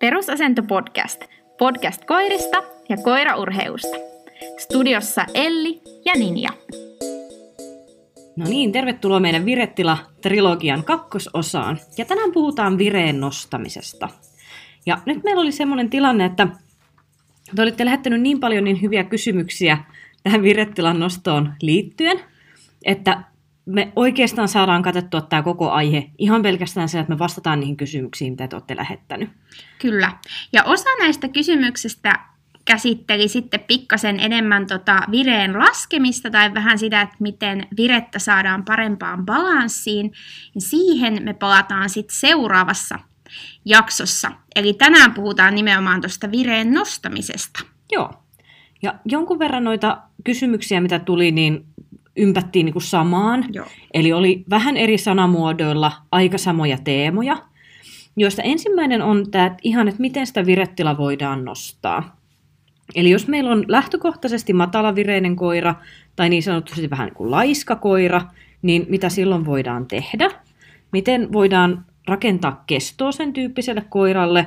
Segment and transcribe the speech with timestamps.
[0.00, 1.24] Perusasento podcast.
[1.58, 3.96] Podcast koirista ja koiraurheusta.
[4.58, 6.50] Studiossa Elli ja Ninja.
[8.36, 11.78] No niin, tervetuloa meidän Virettila-trilogian kakkososaan.
[11.98, 14.08] Ja tänään puhutaan vireen nostamisesta.
[14.86, 16.48] Ja nyt meillä oli semmoinen tilanne, että
[17.56, 19.78] te olitte lähettänyt niin paljon niin hyviä kysymyksiä
[20.22, 22.20] tähän Virettilan nostoon liittyen,
[22.84, 23.22] että
[23.70, 28.32] me oikeastaan saadaan katsottua tämä koko aihe ihan pelkästään se, että me vastataan niihin kysymyksiin,
[28.32, 29.30] mitä te olette lähettänyt.
[29.78, 30.12] Kyllä.
[30.52, 32.18] Ja osa näistä kysymyksistä
[32.64, 39.26] käsitteli sitten pikkasen enemmän tota vireen laskemista tai vähän sitä, että miten virettä saadaan parempaan
[39.26, 40.12] balanssiin.
[40.54, 42.98] Ja siihen me palataan sitten seuraavassa
[43.64, 44.32] jaksossa.
[44.56, 47.60] Eli tänään puhutaan nimenomaan tuosta vireen nostamisesta.
[47.92, 48.12] Joo.
[48.82, 51.66] Ja jonkun verran noita kysymyksiä, mitä tuli, niin
[52.16, 53.44] ympättiin niin kuin samaan.
[53.52, 53.66] Joo.
[53.94, 57.36] Eli oli vähän eri sanamuodoilla aika samoja teemoja,
[58.16, 62.20] joista ensimmäinen on tämä ihan, että miten sitä virettila voidaan nostaa.
[62.94, 65.74] Eli jos meillä on lähtökohtaisesti matalavireinen koira
[66.16, 68.22] tai niin sanotusti vähän niin kuin laiska koira,
[68.62, 70.30] niin mitä silloin voidaan tehdä?
[70.92, 74.46] Miten voidaan rakentaa kestoa sen tyyppiselle koiralle?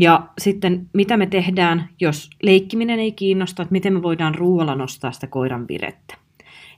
[0.00, 5.12] Ja sitten mitä me tehdään, jos leikkiminen ei kiinnosta, että miten me voidaan ruoalla nostaa
[5.12, 6.23] sitä koiran virettä?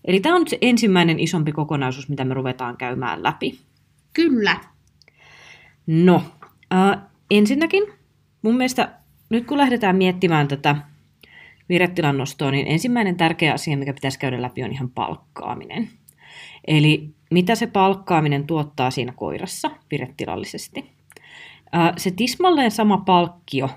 [0.06, 3.58] Eli tämä on nyt se ensimmäinen isompi kokonaisuus, mitä me ruvetaan käymään läpi.
[4.12, 4.56] Kyllä.
[5.86, 6.22] No,
[6.74, 6.98] äh,
[7.30, 7.82] ensinnäkin
[8.42, 8.92] mun mielestä
[9.28, 10.76] nyt kun lähdetään miettimään tätä
[11.68, 15.88] viretilan nostoa, niin ensimmäinen tärkeä asia, mikä pitäisi käydä läpi, on ihan palkkaaminen.
[16.66, 20.90] Eli mitä se palkkaaminen tuottaa siinä koirassa viretilallisesti.
[21.74, 23.70] Äh, se tismalleen sama palkkio,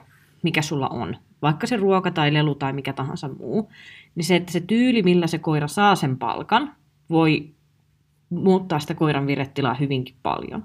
[0.44, 3.70] mikä sulla on, vaikka se ruoka tai lelu tai mikä tahansa muu,
[4.16, 6.76] niin se, että se tyyli, millä se koira saa sen palkan,
[7.10, 7.50] voi
[8.30, 10.64] muuttaa sitä koiran virettilaa hyvinkin paljon.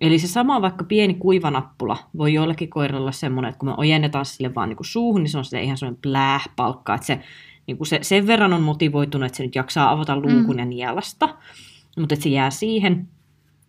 [0.00, 4.24] Eli se sama vaikka pieni kuivanappula voi joillekin koiralle olla semmoinen, että kun me ojennetaan
[4.24, 7.20] sille vaan niin kuin suuhun, niin se on sitä ihan semmoinen pläh-palkka, että se,
[7.66, 10.58] niin kuin se sen verran on motivoitunut, että se nyt jaksaa avata luukun mm.
[10.58, 11.28] ja nielasta,
[11.98, 13.08] mutta että se jää siihen.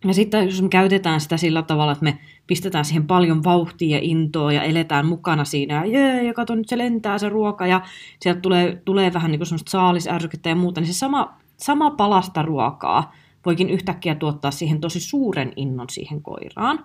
[0.04, 4.02] Ja sitten jos me käytetään sitä sillä tavalla, että me pistetään siihen paljon vauhtia ja
[4.02, 7.80] intoa ja eletään mukana siinä, ja jee, ja kato nyt se lentää se ruoka, ja
[8.20, 12.42] sieltä tulee, tulee vähän niin kuin semmoista saalisärsytettä ja muuta, niin se sama, sama palasta
[12.42, 13.12] ruokaa
[13.46, 16.84] voikin yhtäkkiä tuottaa siihen tosi suuren innon siihen koiraan.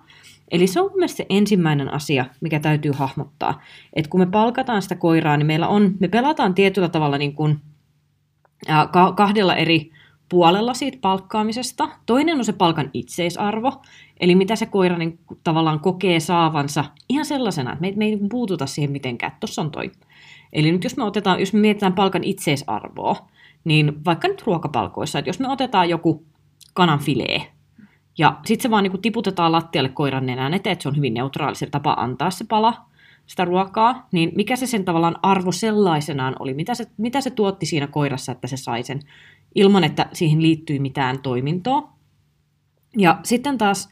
[0.50, 3.62] Eli se on mielestäni se ensimmäinen asia, mikä täytyy hahmottaa.
[3.92, 7.60] Että kun me palkataan sitä koiraa, niin meillä on, me pelataan tietyllä tavalla niin kuin,
[8.70, 9.90] äh, kahdella eri
[10.28, 11.88] puolella siitä palkkaamisesta.
[12.06, 13.72] Toinen on se palkan itseisarvo,
[14.20, 18.66] eli mitä se koira niin, tavallaan kokee saavansa ihan sellaisena, että me, me ei puututa
[18.66, 19.32] siihen mitenkään.
[19.40, 19.90] Tuossa on toi.
[20.52, 23.16] Eli nyt jos me, otetaan, jos me mietitään palkan itseisarvoa,
[23.64, 26.26] niin vaikka nyt ruokapalkoissa, että jos me otetaan joku
[26.74, 27.52] kananfilee,
[28.18, 31.54] ja sitten se vaan niin tiputetaan lattialle koiran nenään eteen, että se on hyvin neutraali
[31.54, 32.74] se tapa antaa se pala,
[33.26, 37.66] sitä ruokaa, niin mikä se sen tavallaan arvo sellaisenaan oli, mitä se, mitä se tuotti
[37.66, 39.00] siinä koirassa, että se sai sen
[39.58, 41.92] ilman, että siihen liittyy mitään toimintoa.
[42.96, 43.88] Ja sitten taas,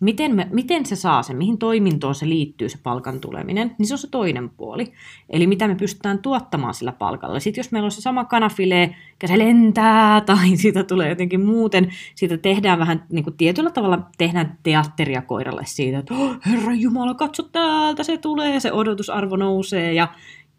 [0.00, 3.94] miten, me, miten se saa sen, mihin toimintoon se liittyy se palkan tuleminen, niin se
[3.94, 4.92] on se toinen puoli.
[5.30, 7.40] Eli mitä me pystytään tuottamaan sillä palkalla.
[7.40, 11.92] Sitten jos meillä on se sama kanafilee, ja se lentää, tai siitä tulee jotenkin muuten,
[12.14, 17.14] siitä tehdään vähän niin kuin tietyllä tavalla tehdään teatteria koiralle siitä, että oh, Herra Jumala,
[17.14, 20.08] katso täältä, se tulee, se odotusarvo nousee, ja,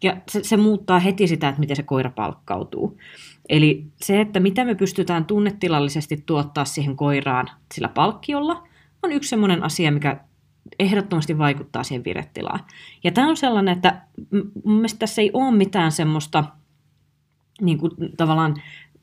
[0.02, 2.98] ja se, se muuttaa heti sitä, että miten se koira palkkautuu.
[3.48, 8.68] Eli se, että mitä me pystytään tunnetilallisesti tuottaa siihen koiraan sillä palkkiolla,
[9.02, 10.20] on yksi sellainen asia, mikä
[10.78, 12.60] ehdottomasti vaikuttaa siihen viretilaan.
[13.04, 14.02] Ja tämä on sellainen, että
[14.64, 16.44] mun mielestä tässä ei ole mitään semmoista
[17.60, 18.54] niin kuin, tavallaan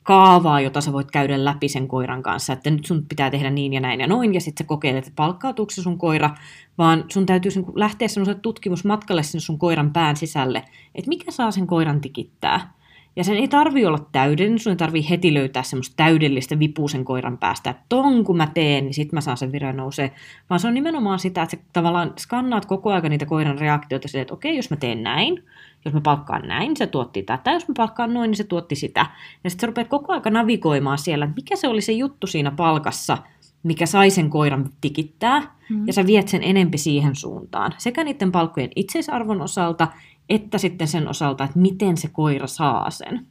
[0.02, 3.72] kaavaa, jota sä voit käydä läpi sen koiran kanssa, että nyt sun pitää tehdä niin
[3.72, 6.30] ja näin ja noin, ja sitten sä kokeilet, että palkkautuuko se sun koira,
[6.78, 11.66] vaan sun täytyy lähteä semmoiselle tutkimusmatkalle sinne sun koiran pään sisälle, että mikä saa sen
[11.66, 12.79] koiran tikittää.
[13.20, 17.38] Ja sen ei tarvi olla täydellinen, sun ei tarvi heti löytää semmoista täydellistä vipuusen koiran
[17.38, 20.12] päästä, että ton kun mä teen, niin sit mä saan sen viran nousee.
[20.50, 24.22] Vaan se on nimenomaan sitä, että sä tavallaan skannaat koko ajan niitä koiran reaktioita silleen,
[24.22, 25.44] että okei, jos mä teen näin,
[25.84, 29.06] jos mä palkkaan näin, se tuotti tätä, jos mä palkkaan noin, niin se tuotti sitä.
[29.44, 32.50] Ja sitten sä rupeat koko ajan navigoimaan siellä, että mikä se oli se juttu siinä
[32.50, 33.18] palkassa,
[33.62, 35.86] mikä sai sen koiran tikittää, mm.
[35.86, 37.74] ja sä viet sen enempi siihen suuntaan.
[37.78, 39.88] Sekä niiden palkkojen itseisarvon osalta,
[40.28, 43.26] että sitten sen osalta, että miten se koira saa sen.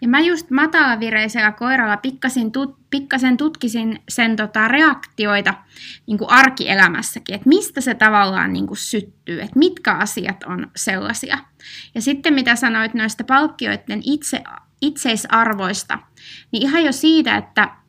[0.00, 5.54] Ja mä just matalavireisellä koiralla pikkasen, tut, pikkasen tutkisin sen tota, reaktioita
[6.06, 11.38] niin kuin arkielämässäkin, että mistä se tavallaan niin kuin syttyy, että mitkä asiat on sellaisia.
[11.94, 14.42] Ja sitten mitä sanoit noista palkkioiden itse,
[14.82, 15.98] itseisarvoista,
[16.52, 17.83] niin ihan jo siitä, että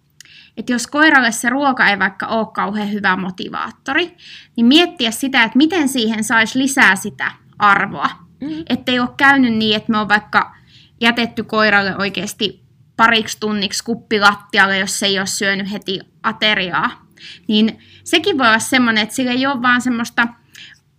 [0.57, 4.17] että jos koiralle se ruoka ei vaikka ole kauhean hyvä motivaattori,
[4.55, 8.09] niin miettiä sitä, että miten siihen saisi lisää sitä arvoa.
[8.41, 8.63] Mm.
[8.69, 10.55] Että ei ole käynyt niin, että me on vaikka
[11.01, 12.63] jätetty koiralle oikeasti
[12.97, 17.05] pariksi tunniksi kuppilattialle, jos se ei ole syönyt heti ateriaa.
[17.47, 20.27] Niin sekin voi olla semmoinen, että sillä ei ole vaan semmoista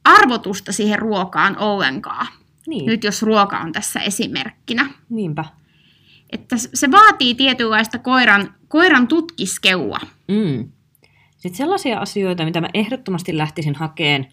[0.05, 2.27] arvotusta siihen ruokaan ollenkaan.
[2.67, 2.87] Niin.
[2.87, 4.91] Nyt jos ruoka on tässä esimerkkinä.
[5.11, 5.45] Niinpä.
[6.31, 9.99] Että se vaatii tietynlaista koiran, koiran tutkiskeua.
[10.29, 10.69] Mm.
[11.31, 14.27] Sitten sellaisia asioita, mitä mä ehdottomasti lähtisin hakeen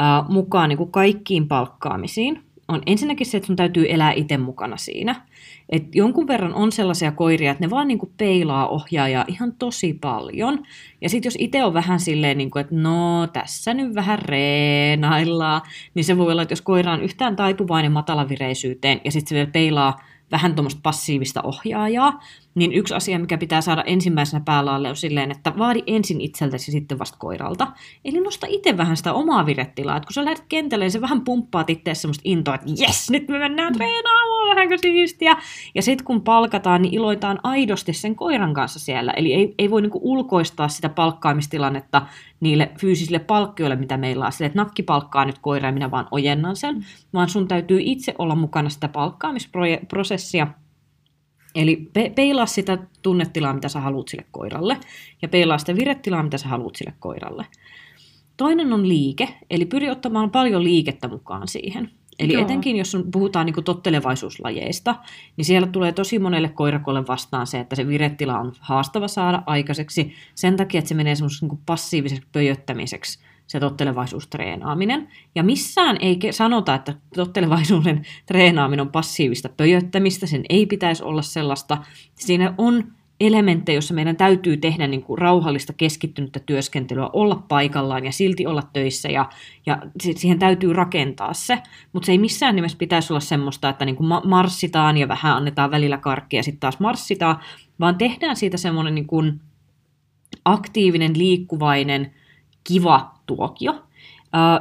[0.00, 4.76] äh, mukaan niin kuin kaikkiin palkkaamisiin, on ensinnäkin se, että sun täytyy elää itse mukana
[4.76, 5.26] siinä.
[5.68, 10.62] Et jonkun verran on sellaisia koiria, että ne vaan niinku peilaa ohjaajaa ihan tosi paljon.
[11.00, 15.60] Ja sitten jos itse on vähän silleen, niinku, että no tässä nyt vähän reenaillaan,
[15.94, 19.50] niin se voi olla, että jos koira on yhtään taipuvainen matalavireisyyteen ja sitten se vielä
[19.50, 19.98] peilaa
[20.32, 22.20] vähän tuommoista passiivista ohjaajaa,
[22.54, 26.98] niin yksi asia, mikä pitää saada ensimmäisenä päälaalle on silleen, että vaadi ensin itseltäsi sitten
[26.98, 27.72] vasta koiralta.
[28.04, 31.24] Eli nosta itse vähän sitä omaa virettilaa, että kun sä lähdet kentälle, niin sä vähän
[31.24, 35.36] pumppaat itse semmoista intoa, että jes, nyt me mennään treenaamaan, vähänkö siistiä.
[35.74, 39.12] Ja sitten kun palkataan, niin iloitaan aidosti sen koiran kanssa siellä.
[39.12, 42.02] Eli ei, ei voi niinku ulkoistaa sitä palkkaamistilannetta
[42.40, 44.32] niille fyysisille palkkioille, mitä meillä on.
[44.32, 48.14] Sille, että nakki palkkaa nyt koira ja minä vaan ojennan sen, vaan sun täytyy itse
[48.18, 50.46] olla mukana sitä palkkaamisprosessia
[51.54, 54.76] Eli pe- peilaa sitä tunnetilaa, mitä sä haluat sille koiralle,
[55.22, 57.46] ja peilaa sitä virettilaa, mitä sä haluat sille koiralle.
[58.36, 61.90] Toinen on liike, eli pyri ottamaan paljon liikettä mukaan siihen.
[62.18, 62.42] Eli Joo.
[62.42, 64.94] etenkin jos puhutaan niin tottelevaisuuslajeista,
[65.36, 70.12] niin siellä tulee tosi monelle koirakolle vastaan se, että se virettila on haastava saada aikaiseksi
[70.34, 75.08] sen takia, että se menee semmoiseksi niin passiiviseksi pöjöttämiseksi se tottelevaisuustreenaaminen.
[75.34, 81.78] Ja missään ei sanota, että tottelevaisuuden treenaaminen on passiivista pöjöttämistä, sen ei pitäisi olla sellaista.
[82.14, 88.12] Siinä on elementtejä, joissa meidän täytyy tehdä niin kuin rauhallista keskittynyttä työskentelyä, olla paikallaan ja
[88.12, 89.28] silti olla töissä ja,
[89.66, 91.58] ja siihen täytyy rakentaa se,
[91.92, 95.70] mutta se ei missään nimessä pitäisi olla semmoista, että niin kuin marssitaan ja vähän annetaan
[95.70, 97.40] välillä karkkia ja sitten taas marssitaan,
[97.80, 99.40] vaan tehdään siitä semmoinen niin kuin
[100.44, 102.14] aktiivinen, liikkuvainen,
[102.64, 103.82] kiva tuokio.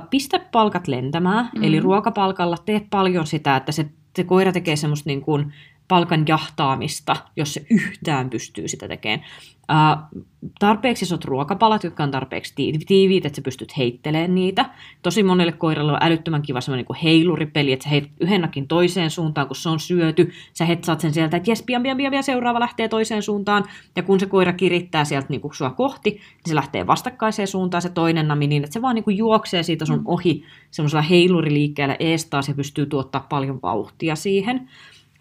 [0.10, 1.64] Pistä palkat lentämään, mm.
[1.64, 5.54] eli ruokapalkalla teet paljon sitä, että se, se koira tekee semmoista niin kuin
[5.92, 9.26] palkan jahtaamista, jos se yhtään pystyy sitä tekemään.
[9.72, 10.24] Uh,
[10.60, 12.54] tarpeeksi isot ruokapalat, jotka on tarpeeksi
[12.88, 14.66] tiiviit, että sä pystyt heittelemään niitä.
[15.02, 19.48] Tosi monelle koiralle on älyttömän kiva semmoinen niin heiluripeli, että sä heit yhdennakin toiseen suuntaan,
[19.48, 20.32] kun se on syöty.
[20.54, 23.64] Sä hetsaat sen sieltä, että jes, pian, pian, pian, pian, seuraava lähtee toiseen suuntaan.
[23.96, 27.82] Ja kun se koira kirittää sieltä niin kuin sua kohti, niin se lähtee vastakkaiseen suuntaan
[27.82, 30.08] se toinen nami niin, että se vaan niin kuin juoksee siitä sun mm.
[30.08, 34.70] ohi semmoisella heiluriliikkeellä ees taas ja pystyy tuottaa paljon vauhtia siihen.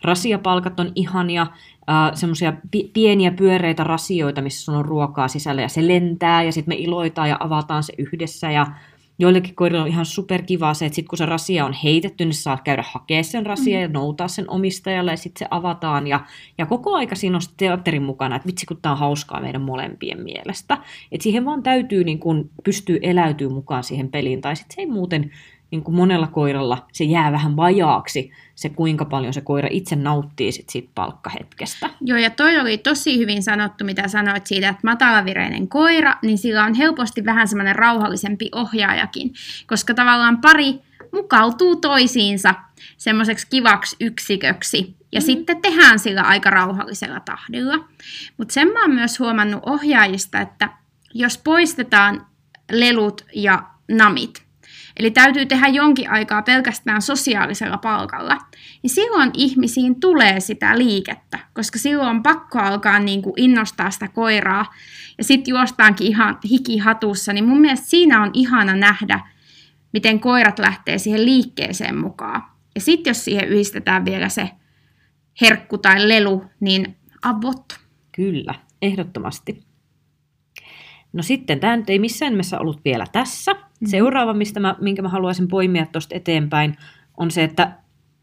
[0.02, 5.68] Rasiapalkat on ihania, äh, semmoisia pi- pieniä pyöreitä rasioita, missä sun on ruokaa sisällä ja
[5.68, 8.66] se lentää ja sitten me iloitaan ja avataan se yhdessä ja
[9.20, 12.60] joillekin koirille on ihan superkivaa se, että sitten kun se rasia on heitetty, niin saat
[12.60, 13.82] käydä hakemaan sen rasia mm.
[13.82, 16.06] ja noutaa sen omistajalle ja sitten se avataan.
[16.06, 16.20] Ja,
[16.58, 20.22] ja koko aika siinä on teatterin mukana, että vitsi kun tämä on hauskaa meidän molempien
[20.22, 20.78] mielestä.
[21.12, 24.86] Että siihen vaan täytyy niin kun pystyä eläytyä mukaan siihen peliin, tai sitten se ei
[24.86, 25.30] muuten
[25.70, 30.52] niin kuin monella koiralla se jää vähän vajaaksi, se kuinka paljon se koira itse nauttii
[30.52, 31.90] sit siitä palkkahetkestä.
[32.00, 36.64] Joo, ja toi oli tosi hyvin sanottu, mitä sanoit siitä, että matalavireinen koira, niin sillä
[36.64, 39.32] on helposti vähän semmoinen rauhallisempi ohjaajakin,
[39.66, 40.80] koska tavallaan pari
[41.12, 42.54] mukautuu toisiinsa
[42.96, 45.24] semmoiseksi kivaksi yksiköksi, ja mm.
[45.24, 47.84] sitten tehdään sillä aika rauhallisella tahdilla.
[48.36, 50.68] Mutta sen mä oon myös huomannut ohjaajista, että
[51.14, 52.26] jos poistetaan
[52.72, 54.42] lelut ja namit,
[55.00, 58.38] Eli täytyy tehdä jonkin aikaa pelkästään sosiaalisella palkalla.
[58.82, 64.08] Ja silloin ihmisiin tulee sitä liikettä, koska silloin on pakko alkaa niin kuin innostaa sitä
[64.08, 64.74] koiraa.
[65.18, 69.20] Ja sitten juostaankin ihan hikihatussa, niin mun mielestä siinä on ihana nähdä,
[69.92, 72.42] miten koirat lähtee siihen liikkeeseen mukaan.
[72.74, 74.50] Ja sitten jos siihen yhdistetään vielä se
[75.40, 77.78] herkku tai lelu, niin avot.
[78.12, 79.69] Kyllä, ehdottomasti.
[81.12, 83.52] No sitten, tämä nyt ei missään nimessä ollut vielä tässä.
[83.52, 83.88] Mm-hmm.
[83.88, 86.76] Seuraava, mistä mä, minkä mä haluaisin poimia tuosta eteenpäin,
[87.16, 87.72] on se, että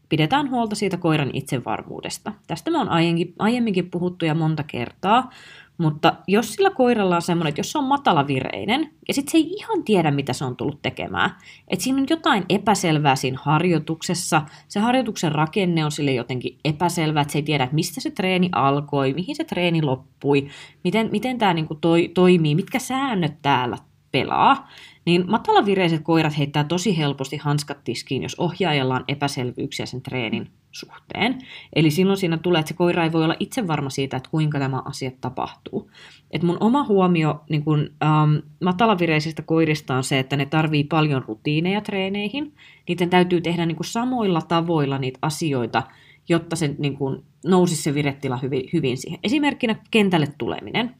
[0.08, 2.32] pidetään huolta siitä koiran itsevarmuudesta.
[2.46, 5.30] Tästä mä oon aiemminkin, aiemminkin puhuttu ja monta kertaa,
[5.78, 9.52] mutta jos sillä koiralla on semmoinen, että jos se on matalavireinen, ja sitten se ei
[9.52, 11.30] ihan tiedä, mitä se on tullut tekemään,
[11.68, 17.32] että siinä on jotain epäselvää siinä harjoituksessa, se harjoituksen rakenne on sille jotenkin epäselvää, että
[17.32, 20.48] se ei tiedä, että mistä se treeni alkoi, mihin se treeni loppui,
[20.84, 23.78] miten, miten tämä niinku toi, toimii, mitkä säännöt täällä
[24.12, 24.68] pelaa,
[25.04, 31.38] niin matalavireiset koirat heittää tosi helposti hanskat tiskiin, jos ohjaajalla on epäselvyyksiä sen treenin suhteen.
[31.72, 34.58] Eli silloin siinä tulee, että se koira ei voi olla itse varma siitä, että kuinka
[34.58, 35.90] tämä asia tapahtuu.
[36.30, 41.24] Et mun oma huomio niin kun, ähm, matalavireisistä koirista on se, että ne tarvii paljon
[41.28, 42.54] rutiineja treeneihin.
[42.88, 45.82] Niiden täytyy tehdä niin kun, samoilla tavoilla niitä asioita,
[46.28, 49.18] jotta se niin kun, nousisi se virettila hyvin, hyvin siihen.
[49.24, 50.94] Esimerkkinä kentälle tuleminen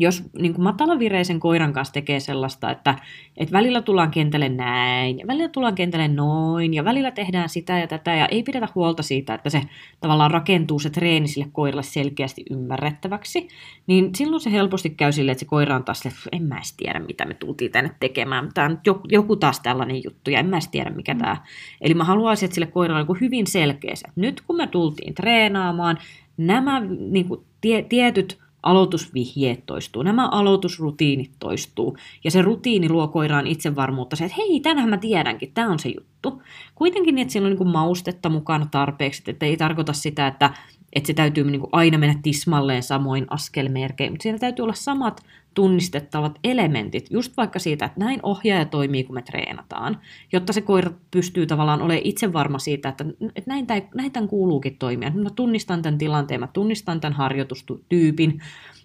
[0.00, 2.94] jos niin kuin matalavireisen koiran kanssa tekee sellaista, että,
[3.36, 7.86] että välillä tullaan kentälle näin, ja välillä tullaan kentälle noin, ja välillä tehdään sitä ja
[7.86, 9.62] tätä, ja ei pidetä huolta siitä, että se
[10.00, 13.48] tavallaan rakentuu se treeni sille koiralle selkeästi ymmärrettäväksi,
[13.86, 16.72] niin silloin se helposti käy silleen, että se koira on taas, että en mä edes
[16.72, 20.56] tiedä, mitä me tultiin tänne tekemään, tämä on joku taas tällainen juttu, ja en mä
[20.56, 21.36] edes tiedä, mikä tämä.
[21.80, 25.98] Eli mä haluaisin, että sille koiralle on hyvin selkeä että nyt kun me tultiin treenaamaan,
[26.36, 26.80] nämä
[27.10, 34.16] niin kuin, tie, tietyt aloitusvihjeet toistuu, nämä aloitusrutiinit toistuu, ja se rutiini luo koiraan itsevarmuutta,
[34.16, 36.42] se, että hei, tänään mä tiedänkin, tämä on se juttu.
[36.74, 40.50] Kuitenkin niin, että siinä on niin maustetta mukana tarpeeksi, että ei tarkoita sitä, että
[40.92, 45.22] että se täytyy niin aina mennä tismalleen samoin askelmerkein, mutta siinä täytyy olla samat
[45.54, 50.00] tunnistettavat elementit, just vaikka siitä, että näin ohjaaja toimii, kun me treenataan,
[50.32, 53.04] jotta se koira pystyy tavallaan olemaan itse varma siitä, että,
[53.36, 55.10] että näin, tämän, näin tämän kuuluukin toimia.
[55.10, 58.40] Mä tunnistan tämän tilanteen, mä tunnistan tämän harjoitustyypin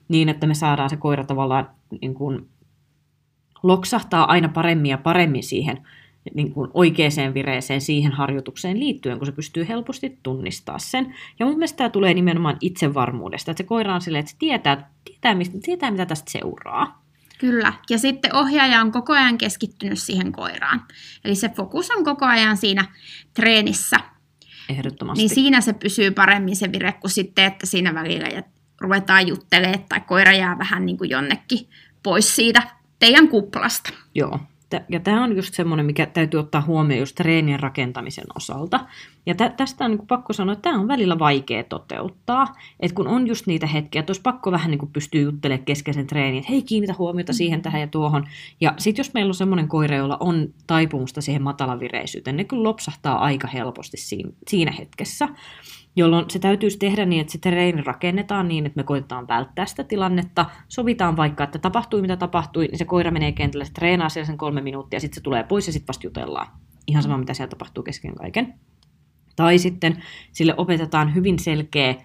[0.07, 1.69] niin, että me saadaan se koira tavallaan
[2.01, 2.49] niin kuin,
[3.63, 5.87] loksahtaa aina paremmin ja paremmin siihen
[6.33, 11.15] niin kuin oikeaan vireeseen siihen harjoitukseen liittyen, kun se pystyy helposti tunnistaa sen.
[11.39, 14.91] Ja mun mielestä tämä tulee nimenomaan itsevarmuudesta, että se koira on silleen, että se tietää,
[15.05, 17.05] tietää, mistä, tietää mitä tästä seuraa.
[17.37, 20.81] Kyllä, ja sitten ohjaaja on koko ajan keskittynyt siihen koiraan.
[21.25, 22.85] Eli se fokus on koko ajan siinä
[23.33, 23.97] treenissä.
[24.69, 25.21] Ehdottomasti.
[25.21, 28.43] Niin siinä se pysyy paremmin se vire kuin sitten, että siinä välillä
[28.81, 31.69] ruvetaan juttelemaan tai koira jää vähän niin kuin jonnekin
[32.03, 32.61] pois siitä
[32.99, 33.93] teidän kuplasta.
[34.15, 34.39] Joo,
[34.89, 38.79] ja tämä on just semmoinen, mikä täytyy ottaa huomioon just treenien rakentamisen osalta.
[39.25, 42.55] Ja tä, tästä on niin pakko sanoa, että tämä on välillä vaikea toteuttaa.
[42.79, 46.39] Että kun on just niitä hetkiä, että olisi pakko vähän niin pystyä juttelemaan keskeisen treenin,
[46.39, 47.35] että hei kiinnitä huomiota mm.
[47.35, 48.27] siihen, tähän ja tuohon.
[48.61, 53.19] Ja sitten jos meillä on semmoinen koira, jolla on taipumusta siihen matalavireisyyteen, ne kyllä lopsahtaa
[53.19, 55.27] aika helposti siinä, siinä hetkessä
[55.95, 59.83] jolloin se täytyisi tehdä niin, että se treeni rakennetaan niin, että me koitetaan välttää sitä
[59.83, 60.45] tilannetta.
[60.67, 64.37] Sovitaan vaikka, että tapahtui mitä tapahtui, niin se koira menee kentälle, se treenaa siellä sen
[64.37, 66.47] kolme minuuttia, sitten se tulee pois ja sitten vasta jutellaan.
[66.87, 68.53] Ihan sama, mitä siellä tapahtuu kesken kaiken.
[69.35, 71.95] Tai sitten sille opetetaan hyvin selkeä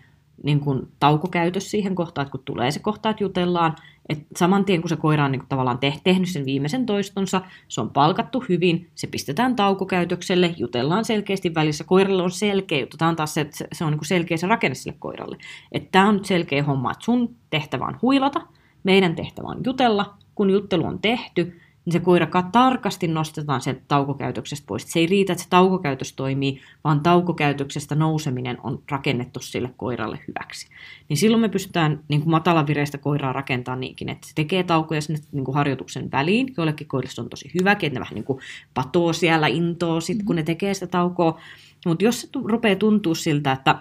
[0.42, 3.76] niin kuin taukokäytös siihen kohtaan, että kun tulee se kohta, että jutellaan,
[4.08, 7.40] että saman tien kun se koira on niin kuin tavallaan te- tehnyt sen viimeisen toistonsa,
[7.68, 13.08] se on palkattu hyvin, se pistetään taukokäytökselle, jutellaan selkeästi välissä, koiralle on selkeä juttu, tämä
[13.08, 15.36] on taas se, että se on niin kuin selkeä se rakenne sille koiralle.
[15.72, 18.40] Että tämä on nyt selkeä homma, että sun tehtävä on huilata,
[18.84, 24.66] meidän tehtävä on jutella, kun juttelu on tehty, niin se koira tarkasti nostetaan sen taukokäytöksestä
[24.66, 24.92] pois.
[24.92, 30.68] Se ei riitä, että se taukokäytös toimii, vaan taukokäytöksestä nouseminen on rakennettu sille koiralle hyväksi.
[31.08, 35.20] Niin silloin me pystytään niin kuin matalavireistä koiraa rakentamaan niinkin, että se tekee taukoja sinne
[35.32, 36.54] niin kuin harjoituksen väliin.
[36.56, 38.40] Joillekin koirille on tosi hyväkin, että ne vähän niin kuin
[38.74, 41.40] patoo siellä, intoo sit, kun ne tekee sitä taukoa.
[41.86, 43.76] Mutta jos se rupeaa tuntua siltä, että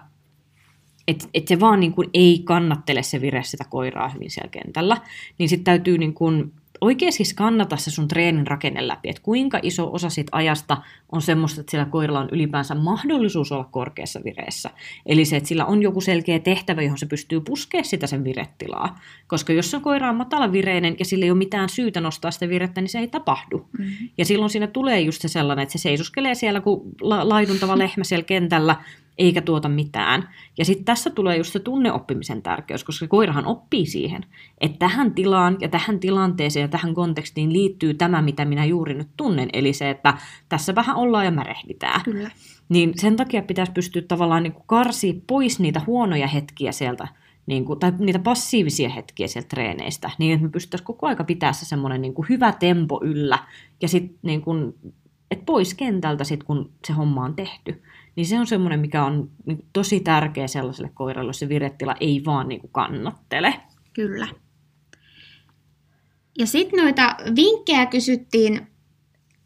[1.07, 4.97] että et se vaan niin kuin ei kannattele se vire sitä koiraa hyvin siellä kentällä,
[5.37, 9.93] niin sitten täytyy niin kuin oikeasti kannata se sun treenin rakenne läpi, että kuinka iso
[9.93, 10.77] osa sit ajasta
[11.11, 14.69] on semmoista, että sillä koiralla on ylipäänsä mahdollisuus olla korkeassa vireessä.
[15.05, 18.99] Eli se, että sillä on joku selkeä tehtävä, johon se pystyy puskemaan sitä sen virettilaa.
[19.27, 22.81] Koska jos se koira on matalavireinen ja sillä ei ole mitään syytä nostaa sitä virettä,
[22.81, 23.67] niin se ei tapahdu.
[23.77, 24.09] Mm-hmm.
[24.17, 28.25] Ja silloin siinä tulee just se sellainen, että se seisoskelee siellä kuin laiduntava lehmä siellä
[28.25, 28.75] kentällä,
[29.19, 30.29] eikä tuota mitään.
[30.57, 34.25] Ja sitten tässä tulee just se tunneoppimisen tärkeys, koska koirahan oppii siihen,
[34.61, 39.09] että tähän tilaan ja tähän tilanteeseen ja tähän kontekstiin liittyy tämä, mitä minä juuri nyt
[39.17, 39.49] tunnen.
[39.53, 40.17] Eli se, että
[40.49, 42.01] tässä vähän ollaan ja märehditään.
[42.03, 42.31] Kyllä.
[42.69, 47.07] Niin sen takia pitäisi pystyä tavallaan niin karsia pois niitä huonoja hetkiä sieltä,
[47.45, 51.53] niin kuin, tai niitä passiivisia hetkiä sieltä treeneistä, niin että me pystyttäisiin koko aika pitää
[51.53, 53.39] se semmoinen niin hyvä tempo yllä,
[53.81, 54.73] ja sitten niin kuin,
[55.31, 57.81] et pois kentältä sit, kun se homma on tehty
[58.19, 62.21] niin se on semmoinen, mikä on niin tosi tärkeä sellaiselle koiralle, jos se virettila ei
[62.25, 63.53] vaan niin kuin kannattele.
[63.93, 64.27] Kyllä.
[66.39, 68.67] Ja sitten noita vinkkejä kysyttiin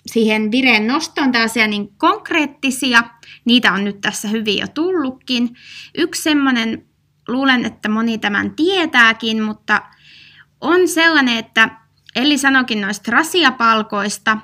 [0.06, 3.04] siihen vireen nostoon, tällaisia niin konkreettisia.
[3.46, 5.56] Niitä on nyt tässä hyvin jo tullutkin.
[5.98, 6.86] Yksi semmoinen,
[7.28, 9.82] luulen, että moni tämän tietääkin, mutta
[10.62, 11.84] on sellainen, että
[12.16, 14.38] Eli sanokin noista rasiapalkoista,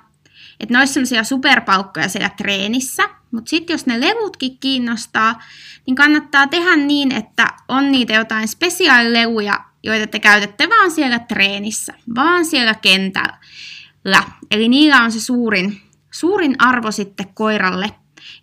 [0.59, 5.41] että ne olisi semmoisia superpalkkoja siellä treenissä, mutta sitten jos ne levutkin kiinnostaa,
[5.85, 11.93] niin kannattaa tehdä niin, että on niitä jotain spesiaalileuja joita te käytätte vaan siellä treenissä,
[12.15, 14.23] vaan siellä kentällä.
[14.51, 15.81] Eli niillä on se suurin,
[16.11, 17.89] suurin arvo sitten koiralle,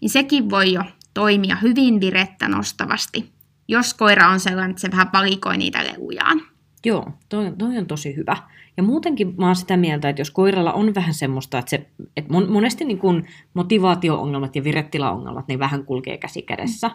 [0.00, 0.83] niin sekin voi jo
[1.14, 3.33] toimia hyvin virettä nostavasti,
[3.69, 6.43] jos koira on sellainen, että se vähän valikoi niitä leujaan.
[6.85, 8.37] Joo, toi, toi on tosi hyvä.
[8.76, 12.33] Ja muutenkin mä oon sitä mieltä, että jos koiralla on vähän semmoista, että, se, että
[12.49, 16.90] monesti niin kun motivaatio-ongelmat ja virettilaongelmat niin vähän kulkee käsi kädessä,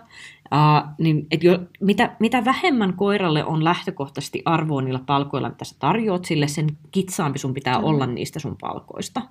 [0.54, 5.76] Uh, niin, et jo, mitä, mitä vähemmän koiralle on lähtökohtaisesti arvoa niillä palkoilla, mitä sä
[5.80, 7.84] tarjoat sille, sen kitsaampi sun pitää mm.
[7.84, 9.22] olla niistä sun palkoista.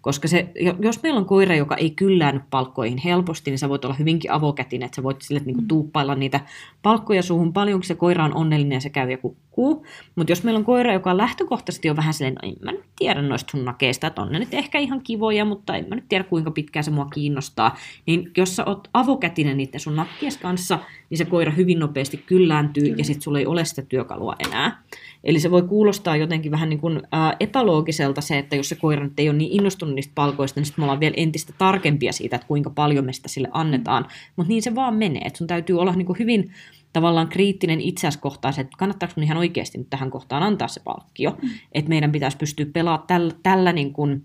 [0.00, 3.94] Koska se, jos meillä on koira, joka ei kyllään palkkoihin helposti, niin sä voit olla
[3.94, 6.40] hyvinkin avokätinen, että sä voit sille niinku, tuuppailla niitä
[6.82, 9.18] palkkoja suhun paljon, kun se koira on onnellinen ja se käy ja
[9.60, 9.86] kukkuu.
[10.16, 13.22] Mutta jos meillä on koira, joka lähtökohtaisesti on vähän silleen, no en mä nyt tiedä
[13.22, 16.24] noista sun nakeista, että on ne nyt ehkä ihan kivoja, mutta en mä nyt tiedä
[16.24, 17.76] kuinka pitkään se mua kiinnostaa,
[18.06, 20.78] niin jos sä oot avokätinen niiden sun nakkies kanssa,
[21.10, 22.96] niin se koira hyvin nopeasti kyllääntyy Kyllä.
[22.98, 24.82] ja sitten sulla ei ole sitä työkalua enää.
[25.24, 29.04] Eli se voi kuulostaa jotenkin vähän niin kuin, ää, epäloogiselta se, että jos se koira
[29.04, 32.36] nyt ei ole niin innostunut niistä palkoista, niin sitten me ollaan vielä entistä tarkempia siitä,
[32.36, 34.06] että kuinka paljon me sitä sille annetaan.
[34.36, 36.52] Mutta niin se vaan menee, että sun täytyy olla niin kuin hyvin
[36.92, 41.30] tavallaan kriittinen itseäsi kohtaan, että kannattaako mun ihan oikeasti nyt tähän kohtaan antaa se palkkio.
[41.42, 41.48] Mm.
[41.72, 44.24] Että meidän pitäisi pystyä pelaamaan tällä, tällä niin kuin,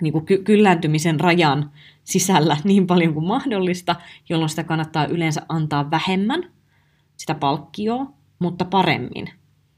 [0.00, 1.70] niin kuin ky- kyllääntymisen rajan
[2.04, 3.96] sisällä niin paljon kuin mahdollista,
[4.28, 6.50] jolloin sitä kannattaa yleensä antaa vähemmän,
[7.16, 9.30] sitä palkkioa, mutta paremmin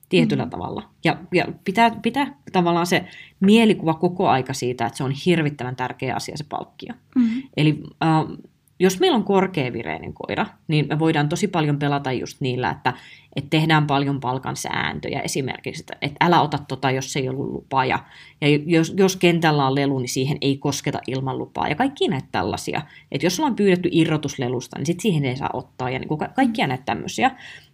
[0.09, 0.51] tietyllä mm.
[0.51, 0.83] tavalla.
[1.05, 3.05] Ja, ja pitää, pitää tavallaan se
[3.41, 6.95] mielikuva koko aika siitä, että se on hirvittävän tärkeä asia se palkkio.
[7.15, 7.43] Mm.
[7.57, 8.49] Eli äh,
[8.81, 12.93] jos meillä on korkeavireinen koira, niin me voidaan tosi paljon pelata just niillä, että,
[13.37, 17.85] että tehdään paljon palkan sääntöjä esimerkiksi, että, että älä ota tota, jos ei ollut lupaa,
[17.85, 17.99] ja,
[18.41, 22.29] ja jos, jos kentällä on lelu, niin siihen ei kosketa ilman lupaa, ja kaikki näitä
[22.33, 22.83] tällaisia.
[23.13, 26.29] Että jos ollaan pyydetty irrotuslelusta, niin sit siihen ei saa ottaa, ja niin kuin ka-
[26.29, 27.31] kaikkia näitä tämmöisiä.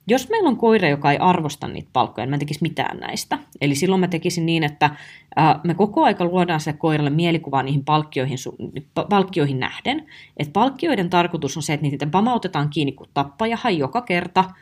[0.09, 3.39] Jos meillä on koira, joka ei arvosta niitä palkkoja, niin mä en tekisi mitään näistä.
[3.61, 4.91] Eli silloin mä tekisin niin, että
[5.65, 8.39] me koko aika luodaan sille koiralle mielikuvaa niihin palkkioihin,
[9.09, 10.07] palkkioihin nähden.
[10.37, 14.45] Et palkkioiden tarkoitus on se, että niitä pamautetaan kiinni kuin tappajahan joka kerta–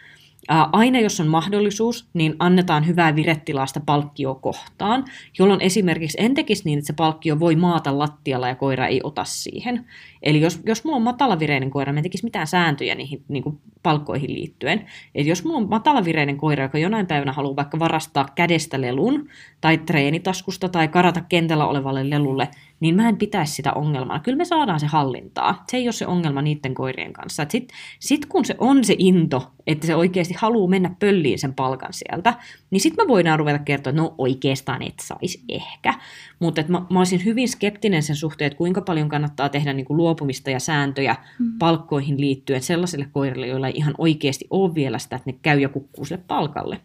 [0.48, 5.04] Aina jos on mahdollisuus, niin annetaan hyvää virettilaa sitä palkkioa kohtaan,
[5.38, 9.24] jolloin esimerkiksi en tekisi niin, että se palkkio voi maata lattialla ja koira ei ota
[9.24, 9.86] siihen.
[10.22, 13.58] Eli jos, jos mulla on matalavireinen koira, mä en tekisi mitään sääntöjä niihin niin kuin
[13.84, 14.86] palkkoihin liittyen.
[15.14, 19.28] Eli jos mulla on matalavireinen koira, joka jonain päivänä haluaa vaikka varastaa kädestä lelun
[19.60, 22.48] tai treenitaskusta tai karata kentällä olevalle lelulle,
[22.80, 24.20] niin mä en pitäisi sitä ongelmaa.
[24.20, 25.64] Kyllä me saadaan se hallintaa.
[25.68, 27.46] Se ei ole se ongelma niiden koirien kanssa.
[27.48, 31.92] Sitten sit kun se on se into, että se oikeasti haluaa mennä pölliin sen palkan
[31.92, 32.34] sieltä,
[32.70, 35.94] niin sitten me voidaan ruveta kertoa, että no oikeastaan et saisi ehkä.
[36.38, 39.96] Mutta mä, mä olisin hyvin skeptinen sen suhteen, että kuinka paljon kannattaa tehdä niin kuin
[39.96, 41.58] luopumista ja sääntöjä mm.
[41.58, 45.68] palkkoihin liittyen sellaisille koirille, joilla ei ihan oikeasti ole vielä sitä, että ne käy ja
[45.68, 46.80] kukkuu sille palkalle.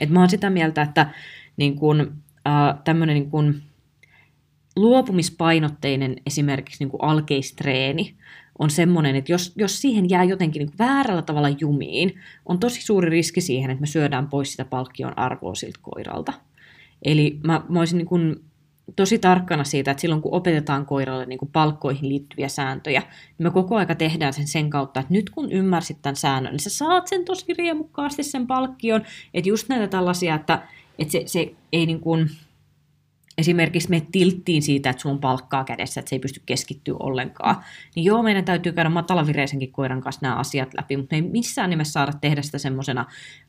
[0.00, 1.10] Et mä oon sitä mieltä, että
[1.56, 2.12] niin kun,
[2.46, 3.62] äh, tämmöinen niin kun,
[4.76, 8.14] luopumispainotteinen esimerkiksi niin kuin alkeistreeni
[8.58, 12.14] on semmoinen, että jos, jos siihen jää jotenkin niin väärällä tavalla jumiin,
[12.46, 16.32] on tosi suuri riski siihen, että me syödään pois sitä palkkion arvoa siltä koiralta.
[17.02, 18.36] Eli mä, mä olisin niin
[18.96, 23.50] tosi tarkkana siitä, että silloin kun opetetaan koiralle niin kuin palkkoihin liittyviä sääntöjä, niin me
[23.50, 27.06] koko aika tehdään sen sen kautta, että nyt kun ymmärsit tämän säännön, niin sä saat
[27.06, 29.02] sen tosi riemukkaasti sen palkkion.
[29.34, 30.62] Että just näitä tällaisia, että,
[30.98, 32.30] että se, se ei niin kuin,
[33.38, 37.56] esimerkiksi me tilttiin siitä, että on palkkaa kädessä, että se ei pysty keskittyä ollenkaan,
[37.96, 41.70] niin joo, meidän täytyy käydä matalavireisenkin koiran kanssa nämä asiat läpi, mutta me ei missään
[41.70, 43.04] nimessä saada tehdä sitä semmoisena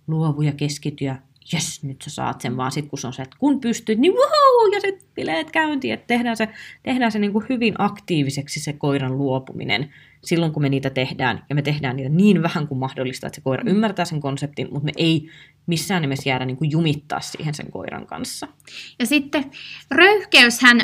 [0.08, 1.18] luovuja keskityä,
[1.54, 4.14] jes, nyt sä saat sen, vaan sitten kun se on se, että kun pystyt, niin
[4.14, 6.48] wow, ja sitten bileet käyntiin, että tehdään se,
[6.84, 11.56] tehdään se niin kuin hyvin aktiiviseksi se koiran luopuminen silloin, kun me niitä tehdään, ja
[11.56, 14.92] me tehdään niitä niin vähän kuin mahdollista, että se koira ymmärtää sen konseptin, mutta me
[14.98, 15.30] ei
[15.66, 18.48] missään nimessä jäädä niin kuin jumittaa siihen sen koiran kanssa.
[19.00, 19.52] Ja sitten
[19.92, 20.82] röyhkeyshän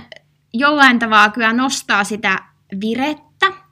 [0.53, 2.39] jollain tavalla kyllä nostaa sitä
[2.81, 3.30] virettä,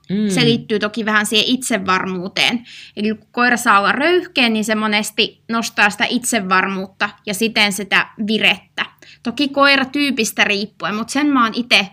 [0.10, 0.30] Mm.
[0.30, 2.64] Se liittyy toki vähän siihen itsevarmuuteen.
[2.96, 8.08] Eli kun koira saa olla röyhkeä, niin se monesti nostaa sitä itsevarmuutta ja siten sitä
[8.28, 8.86] virettä.
[9.24, 11.88] Toki koira tyypistä riippuen, mutta sen mä oon itse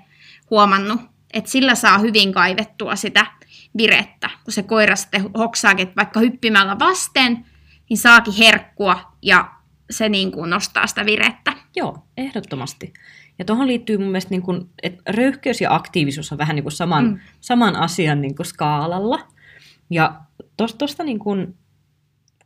[0.50, 1.00] huomannut,
[1.34, 3.26] että sillä saa hyvin kaivettua sitä
[3.76, 7.46] virettä, kun se koira sitten hoksaakin, että vaikka hyppimällä vasten,
[7.90, 9.50] niin saakin herkkua ja
[9.90, 11.52] se niin kuin nostaa sitä virettä.
[11.76, 12.92] Joo, ehdottomasti.
[13.38, 16.72] Ja tuohon liittyy mun mielestä, niin kuin, että röyhkeys ja aktiivisuus on vähän niin kuin
[16.72, 17.18] saman, mm.
[17.40, 19.18] saman asian niin kuin skaalalla.
[19.90, 20.20] Ja
[20.78, 21.54] tuosta niin kuin,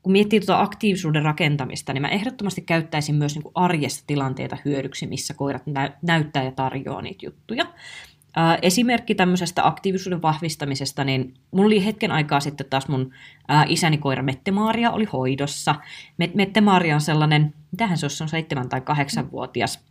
[0.03, 5.07] kun miettii tuota aktiivisuuden rakentamista, niin mä ehdottomasti käyttäisin myös niin kuin arjessa tilanteita hyödyksi,
[5.07, 5.63] missä koirat
[6.03, 7.67] näyttää ja tarjoaa niitä juttuja.
[8.39, 13.13] Äh, esimerkki tämmöisestä aktiivisuuden vahvistamisesta, niin mulla oli hetken aikaa sitten taas mun
[13.51, 15.75] äh, isäni koira Mettemaaria oli hoidossa.
[16.23, 19.90] Met- Mettemaaria on sellainen, mitähän se on, se on seitsemän tai kahdeksanvuotias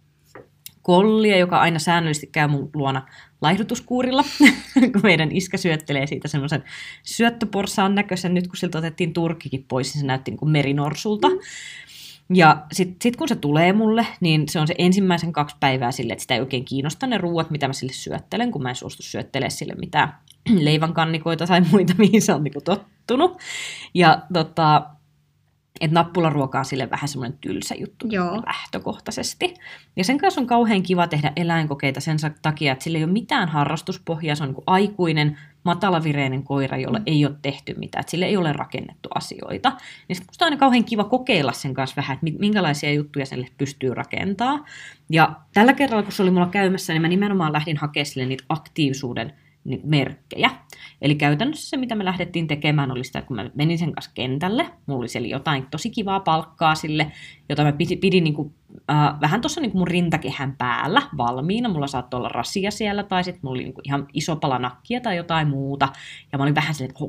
[0.81, 3.07] kollia, joka aina säännöllisesti käy mun luona
[3.41, 4.23] laihdutuskuurilla,
[4.93, 6.63] kun meidän iskä syöttelee siitä semmoisen
[7.03, 8.33] syöttöporsaan näköisen.
[8.33, 11.29] Nyt kun siltä otettiin turkkikin pois, niin se näytti niin kuin merinorsulta.
[11.29, 11.39] Mm.
[12.33, 16.13] Ja sitten sit kun se tulee mulle, niin se on se ensimmäisen kaksi päivää sille,
[16.13, 19.03] että sitä ei oikein kiinnosta ne ruuat, mitä mä sille syöttelen, kun mä en suostu
[19.03, 20.15] syöttelemään sille mitään
[20.59, 23.39] leivänkannikoita tai muita, mihin se on niin tottunut.
[23.93, 24.85] Ja tota,
[25.79, 28.43] että nappularuoka on sille vähän semmoinen tylsä juttu Joo.
[28.45, 29.53] lähtökohtaisesti.
[29.95, 33.49] Ja sen kanssa on kauhean kiva tehdä eläinkokeita sen takia, että sillä ei ole mitään
[33.49, 37.03] harrastuspohjaa, se on niin aikuinen, matalavireinen koira, jolle mm.
[37.07, 39.69] ei ole tehty mitään, että sille ei ole rakennettu asioita.
[40.07, 43.47] Niin sitten musta on aina kauhean kiva kokeilla sen kanssa vähän, että minkälaisia juttuja sille
[43.57, 44.65] pystyy rakentaa.
[45.09, 48.43] Ja tällä kerralla, kun se oli mulla käymässä, niin mä nimenomaan lähdin hakemaan sille niitä
[48.49, 50.49] aktiivisuuden niin merkkejä.
[51.01, 54.11] Eli käytännössä se, mitä me lähdettiin tekemään, oli sitä, että kun mä menin sen kanssa
[54.13, 57.11] kentälle, mulla oli siellä jotain tosi kivaa palkkaa sille,
[57.49, 58.53] jota mä pidin, pidin niin kuin,
[58.91, 61.69] äh, vähän tuossa niin mun rintakehän päällä valmiina.
[61.69, 65.01] Mulla saattoi olla rasia siellä, tai sitten mulla oli niin kuin ihan iso pala nakkia
[65.01, 65.89] tai jotain muuta.
[66.31, 67.05] Ja mä olin vähän silleen, että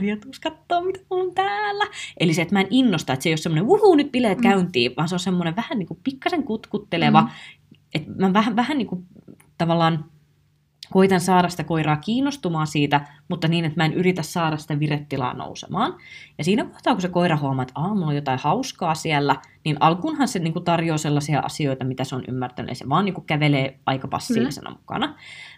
[0.00, 1.84] me tuus kattoo, mitä mulla on täällä.
[2.20, 4.42] Eli se, että mä en innosta, että se ei ole semmoinen, uhuu, nyt bileet mm.
[4.42, 7.28] käyntiin, vaan se on semmoinen vähän niin kuin pikkasen kutkutteleva, mm.
[7.94, 9.06] että mä vähän, vähän niin kuin
[9.58, 10.04] tavallaan
[10.92, 15.34] koitan saada sitä koiraa kiinnostumaan siitä, mutta niin, että mä en yritä saada sitä virettilaa
[15.34, 15.94] nousemaan.
[16.38, 20.28] Ja siinä kohtaa, kun se koira huomaa, että mulla on jotain hauskaa siellä, niin alkuunhan
[20.28, 23.26] se niin kuin tarjoaa sellaisia asioita, mitä se on ymmärtänyt, ja se vaan niin kuin
[23.26, 24.76] kävelee aika passiivisena mm.
[24.76, 25.14] mukana.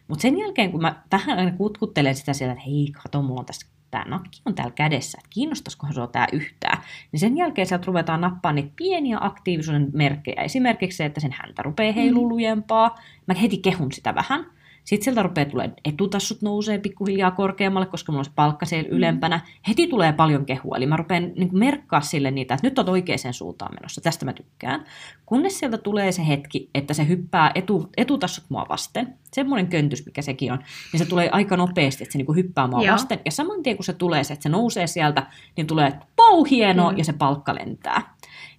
[0.09, 3.47] Mutta sen jälkeen, kun mä vähän aina kutkuttelen sitä siellä, että hei, kato, mulla on
[3.47, 7.87] tässä tämä nakki on täällä kädessä, että kiinnostaisikohan sinua tämä yhtään, niin sen jälkeen sieltä
[7.87, 10.43] ruvetaan nappaa niitä pieniä aktiivisuuden merkkejä.
[10.43, 12.29] Esimerkiksi se, että sen häntä rupeaa heilua mm.
[12.29, 12.95] lujempaa.
[13.27, 14.47] Mä heti kehun sitä vähän.
[14.89, 18.97] Sitten sieltä rupeaa tulee etutassut nousee pikkuhiljaa korkeammalle, koska mulla on se palkka siellä mm.
[18.97, 19.41] ylempänä.
[19.69, 23.35] Heti tulee paljon kehua, eli mä rupean niin merkkaa sille niitä, että nyt on oikeaan
[23.35, 24.85] suuntaan menossa, tästä mä tykkään.
[25.27, 30.23] Kunnes sieltä tulee se hetki, että se hyppää etu, etutassut mua vasten, semmoinen köntys, mikä
[30.23, 30.59] sekin on,
[30.93, 32.93] niin se tulee aika nopeasti, että se niin hyppää mua Joo.
[32.93, 33.21] vasten.
[33.25, 36.91] Ja saman tien kun se tulee se, että se nousee sieltä, niin tulee pau hieno
[36.91, 36.99] mm.
[36.99, 38.15] ja se palkka lentää.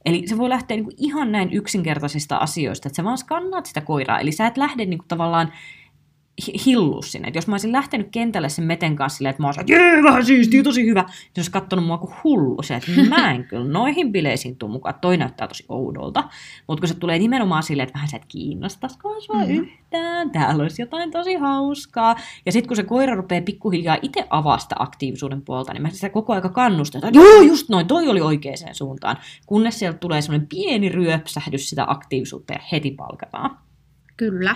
[0.06, 3.82] Eli se voi lähteä niin kuin ihan näin yksinkertaisista asioista, että sä vaan skannaat sitä
[3.82, 4.20] koiraa.
[4.20, 5.54] Eli sä et lähde niin kuin tavallaan
[6.65, 7.28] hillu sinne.
[7.28, 10.04] Et jos mä olisin lähtenyt kentälle sen meten kanssa silleen, että mä olisin, että jee,
[10.04, 13.65] vähän siistiä, tosi hyvä, niin olisi katsonut mua kuin hullu se, että mä en kyllä
[13.65, 16.23] noihin bileisiin tuu mukaan, toi näyttää tosi oudolta.
[16.67, 19.49] Mutta kun se tulee nimenomaan silleen, että vähän se, että kiinnostaisiko sua mm.
[19.49, 22.15] yhtään, täällä olisi jotain tosi hauskaa.
[22.45, 26.34] Ja sitten kun se koira rupeaa pikkuhiljaa itse avasta aktiivisuuden puolta, niin mä sitä koko
[26.34, 29.17] aika kannustan, että joo, just noin, toi oli oikeaan suuntaan.
[29.45, 33.58] Kunnes sieltä tulee semmoinen pieni ryöpsähdys sitä aktiivisuutta ja heti palkataan.
[34.17, 34.56] Kyllä.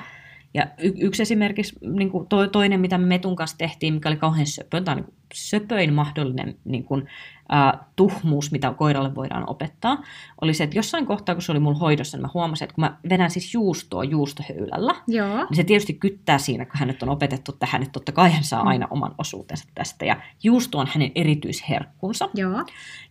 [0.53, 4.17] Ja y- yksi esimerkiksi niin kuin to- toinen, mitä me Metun kanssa tehtiin, mikä oli
[4.17, 7.07] kauhean söpön, tai niin kuin söpöin mahdollinen niin kuin,
[7.53, 10.03] äh, tuhmuus, mitä koiralle voidaan opettaa,
[10.41, 12.83] oli se, että jossain kohtaa, kun se oli mulla hoidossa, niin mä huomasin, että kun
[12.83, 15.37] mä vedän siis juustoa juustohöylällä, Joo.
[15.37, 18.63] niin se tietysti kyttää siinä, kun hänet on opetettu tähän, että totta kai hän saa
[18.63, 18.67] mm.
[18.67, 22.29] aina oman osuutensa tästä, ja juusto on hänen erityisherkkunsa.
[22.33, 22.65] Joo.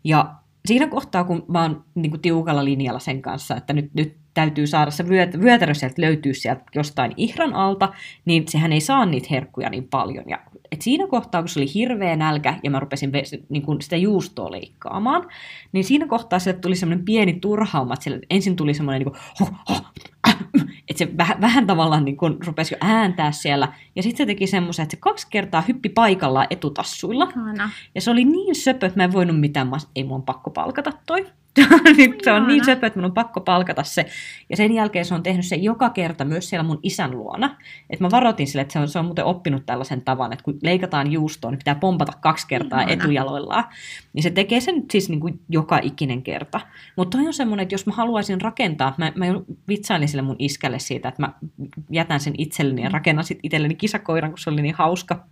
[0.04, 0.34] Ja
[0.66, 4.66] siinä kohtaa, kun mä oon niin kuin tiukalla linjalla sen kanssa, että nyt, nyt täytyy
[4.66, 5.04] saada se
[5.42, 7.92] vyötärö sieltä löytyy sieltä jostain ihran alta,
[8.24, 10.24] niin sehän ei saa niitä herkkuja niin paljon.
[10.28, 10.38] Ja
[10.72, 13.12] et siinä kohtaa, kun se oli hirveä nälkä ja mä rupesin
[13.48, 15.28] niin kun sitä juustoa leikkaamaan,
[15.72, 19.50] niin siinä kohtaa sieltä tuli semmoinen pieni turhauma, että ensin tuli semmoinen niin kuin, huh,
[19.68, 19.82] huh,
[20.88, 23.72] että se vähän, vähän tavallaan niin kuin rupesi jo ääntää siellä.
[23.96, 27.28] Ja sitten se teki semmoisen, että se kaksi kertaa hyppi paikallaan etutassuilla.
[27.30, 27.70] Ihana.
[27.94, 30.92] Ja se oli niin söpö, että mä en voinut mitään, mä ei mun pakko palkata
[31.06, 31.26] toi.
[32.24, 34.06] se on niin söpö, että mun on pakko palkata se.
[34.50, 37.56] Ja sen jälkeen se on tehnyt se joka kerta myös siellä mun isän luona.
[37.90, 40.58] Että mä varoitin sille, että se on, se on muuten oppinut tällaisen tavan, että kun
[40.62, 42.92] leikataan juustoa, niin pitää pompata kaksi kertaa Ihana.
[42.92, 43.64] etujaloillaan.
[44.12, 46.60] Niin se tekee sen siis niin kuin joka ikinen kerta.
[46.96, 49.26] Mutta toi on semmoinen, että jos mä haluaisin rakentaa, mä, mä
[49.68, 51.32] vitsailin sille mun iskälle siitä, että mä
[51.90, 55.26] jätän sen itselleni ja rakennan sitten itselleni kisakoiran, kun se oli niin hauska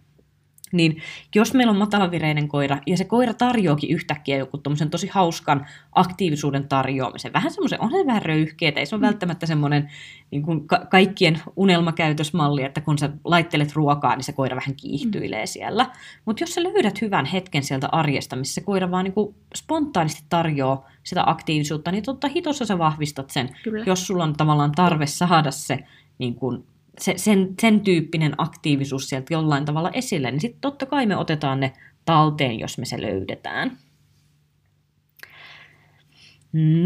[0.72, 1.02] niin
[1.34, 4.58] jos meillä on matalavireinen koira ja se koira tarjoakin yhtäkkiä joku
[4.90, 9.06] tosi hauskan aktiivisuuden tarjoamisen, vähän semmoisen, on se vähän röyhkeä, ei se ole mm.
[9.06, 9.90] välttämättä semmoinen
[10.30, 15.44] niin kuin ka- kaikkien unelmakäytösmalli, että kun sä laittelet ruokaa, niin se koira vähän kiihtyilee
[15.44, 15.48] mm.
[15.48, 15.86] siellä.
[16.24, 20.24] Mutta jos sä löydät hyvän hetken sieltä arjesta, missä se koira vaan niin kuin spontaanisti
[20.28, 23.84] tarjoaa sitä aktiivisuutta, niin totta hitossa sä vahvistat sen, Kyllä.
[23.86, 25.78] jos sulla on tavallaan tarve saada se
[26.18, 26.64] niin kuin
[27.00, 31.60] se, sen, sen tyyppinen aktiivisuus sieltä jollain tavalla esille, niin sitten totta kai me otetaan
[31.60, 31.72] ne
[32.04, 33.78] talteen, jos me se löydetään.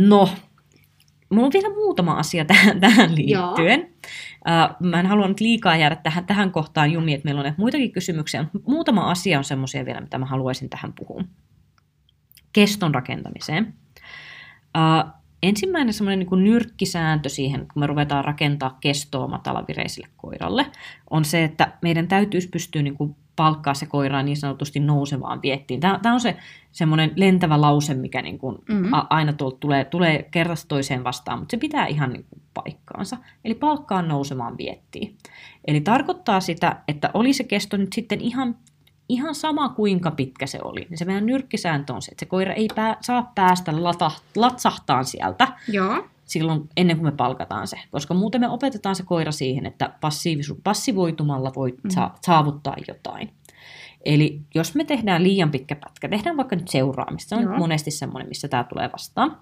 [0.06, 0.28] No,
[1.30, 3.80] mulla on vielä muutama asia tähän, tähän liittyen.
[3.80, 7.92] Uh, mä en halua nyt liikaa jäädä tähän, tähän kohtaan jumiin, että meillä on muitakin
[7.92, 8.44] kysymyksiä.
[8.66, 11.24] Muutama asia on semmoisia vielä, mitä mä haluaisin tähän puhua.
[12.52, 13.74] Keston rakentamiseen.
[14.76, 20.66] Uh, ensimmäinen semmoinen niin nyrkkisääntö siihen, kun me ruvetaan rakentaa kestoa matalavireisille koiralle,
[21.10, 25.80] on se, että meidän täytyisi pystyä niin kuin palkkaa se koiraa niin sanotusti nousevaan viettiin.
[25.80, 26.36] Tämä, tämä on se
[26.72, 28.92] semmoinen lentävä lause, mikä niin kuin mm-hmm.
[28.92, 33.16] a, aina tuolta tulee, tulee kerrasta toiseen vastaan, mutta se pitää ihan niin kuin paikkaansa.
[33.44, 35.16] Eli palkkaa nousevaan viettiin.
[35.66, 38.56] Eli tarkoittaa sitä, että oli se kesto nyt sitten ihan,
[39.08, 40.86] ihan sama kuinka pitkä se oli.
[40.90, 45.04] Niin se meidän nyrkkisääntö on se, että se koira ei pää, saa päästä lata, latsahtaan
[45.04, 45.48] sieltä.
[45.68, 49.92] Joo silloin ennen kuin me palkataan se, koska muuten me opetetaan se koira siihen, että
[50.64, 51.90] passivoitumalla voi mm.
[52.22, 53.30] saavuttaa jotain.
[54.04, 57.58] Eli jos me tehdään liian pitkä pätkä, tehdään vaikka nyt seuraamista, se on Joo.
[57.58, 59.38] monesti semmoinen, missä tämä tulee vastaan.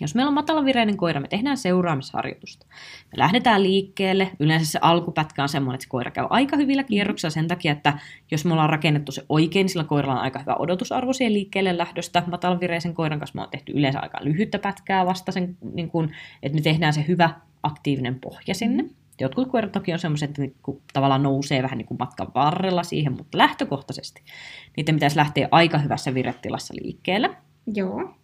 [0.00, 2.66] Jos meillä on matalavireinen koira, me tehdään seuraamisharjoitusta.
[3.12, 4.30] Me lähdetään liikkeelle.
[4.40, 7.98] Yleensä se alkupätkä on semmoinen, että se koira käy aika hyvillä kierroksilla sen takia, että
[8.30, 11.78] jos me ollaan rakennettu se oikein, niin sillä koiralla on aika hyvä odotusarvo siihen liikkeelle
[11.78, 12.22] lähdöstä.
[12.26, 16.10] Matalavireisen koiran kanssa me on tehty yleensä aika lyhyttä pätkää vasta, sen, niin kun,
[16.42, 17.30] että me tehdään se hyvä
[17.62, 18.84] aktiivinen pohja sinne.
[19.20, 23.12] Jotkut koirat toki on semmoiset, että niinku tavallaan nousee vähän niin kuin matkan varrella siihen,
[23.12, 24.22] mutta lähtökohtaisesti
[24.76, 27.36] niiden pitäisi lähteä aika hyvässä viretilassa liikkeelle.
[27.74, 28.14] Joo.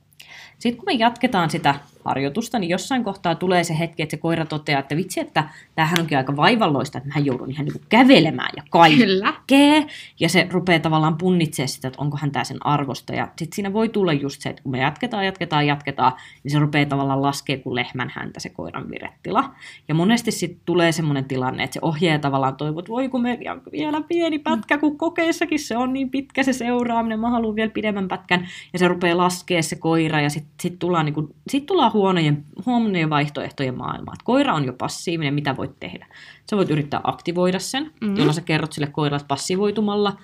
[0.62, 4.46] Sitten kun me jatketaan sitä harjoitusta, niin jossain kohtaa tulee se hetki, että se koira
[4.46, 8.62] toteaa, että vitsi, että tämähän onkin aika vaivalloista, että mä joudun ihan niin kävelemään ja
[8.70, 9.82] kaikkea.
[10.20, 13.14] Ja se rupeaa tavallaan punnitsemaan sitä, että onkohan tämä sen arvosta.
[13.14, 16.12] Ja sitten siinä voi tulla just se, että kun me jatketaan, jatketaan, jatketaan,
[16.44, 19.54] niin se rupeaa tavallaan laskea kuin lehmän häntä se koiran virettila.
[19.88, 23.38] Ja monesti sitten tulee semmoinen tilanne, että se ohjaaja tavallaan toivoo, että voi kun me
[23.72, 28.08] vielä pieni pätkä, kun kokeissakin se on niin pitkä se seuraaminen, mä haluan vielä pidemmän
[28.08, 28.48] pätkän.
[28.72, 32.44] Ja se rupeaa laskea se koira ja sitten sit tullaan, niin kuin, sit tullaan huonojen,
[32.66, 34.16] huonojen vaihtoehtojen maailmaan.
[34.24, 36.06] koira on jo passiivinen, mitä voit tehdä?
[36.50, 38.16] Sä voit yrittää aktivoida sen, mm-hmm.
[38.16, 40.16] jolloin sä kerrot sille koiralle, että passivoitumalla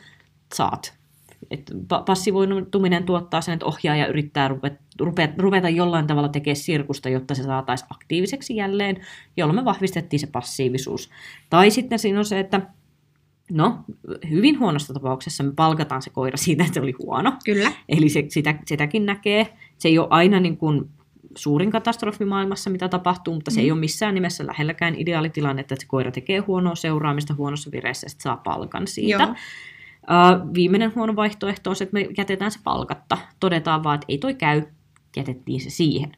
[0.54, 0.98] saat.
[1.50, 1.72] Et
[2.06, 7.42] passivoituminen tuottaa sen, että ohjaaja yrittää rupeta, rupeta, rupeta jollain tavalla tekemään sirkusta, jotta se
[7.42, 8.96] saataisiin aktiiviseksi jälleen,
[9.36, 11.10] jolloin me vahvistettiin se passiivisuus.
[11.50, 12.60] Tai sitten siinä on se, että
[13.52, 13.78] No,
[14.30, 17.32] hyvin huonossa tapauksessa me palkataan se koira siitä, että se oli huono.
[17.44, 17.72] Kyllä.
[17.88, 19.56] Eli se, sitä, sitäkin näkee.
[19.78, 20.90] Se ei ole aina niin kuin
[21.34, 23.64] suurin katastrofi maailmassa, mitä tapahtuu, mutta se mm.
[23.64, 28.10] ei ole missään nimessä lähelläkään ideaalitilanne, että se koira tekee huonoa seuraamista huonossa vireessä ja
[28.18, 29.22] saa palkan siitä.
[29.22, 29.30] Joo.
[29.30, 33.18] Uh, viimeinen huono vaihtoehto on se, että me jätetään se palkatta.
[33.40, 34.62] Todetaan vaan, että ei toi käy,
[35.16, 36.12] jätettiin se siihen.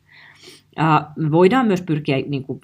[1.16, 2.60] Me voidaan myös pyrkiä niin kuin,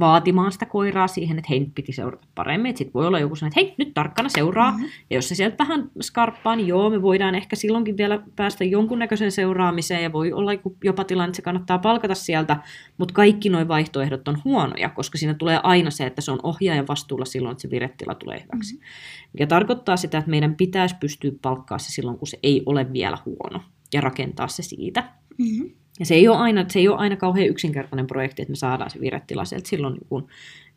[0.00, 2.76] vaatimaan sitä koiraa siihen, että hei, nyt piti seurata paremmin.
[2.76, 4.70] Sitten voi olla joku sellainen, että hei, nyt tarkkana seuraa.
[4.70, 4.86] Mm-hmm.
[5.10, 9.32] Ja jos se sieltä vähän skarppaa, niin joo, me voidaan ehkä silloinkin vielä päästä jonkunnäköiseen
[9.32, 10.02] seuraamiseen.
[10.02, 10.50] Ja voi olla
[10.84, 12.56] jopa tilanne, että se kannattaa palkata sieltä.
[12.98, 16.88] Mutta kaikki nuo vaihtoehdot on huonoja, koska siinä tulee aina se, että se on ohjaajan
[16.88, 18.74] vastuulla silloin, että se virettila tulee hyväksi.
[18.74, 19.28] Mm-hmm.
[19.32, 23.18] Mikä tarkoittaa sitä, että meidän pitäisi pystyä palkkaa se silloin, kun se ei ole vielä
[23.26, 23.60] huono.
[23.92, 25.04] Ja rakentaa se siitä.
[25.38, 25.70] Mm-hmm.
[26.00, 28.90] Ja se ei ole aina, se ei ole aina kauhean yksinkertainen projekti, että me saadaan
[28.90, 30.26] se viretila sieltä silloin niin kuin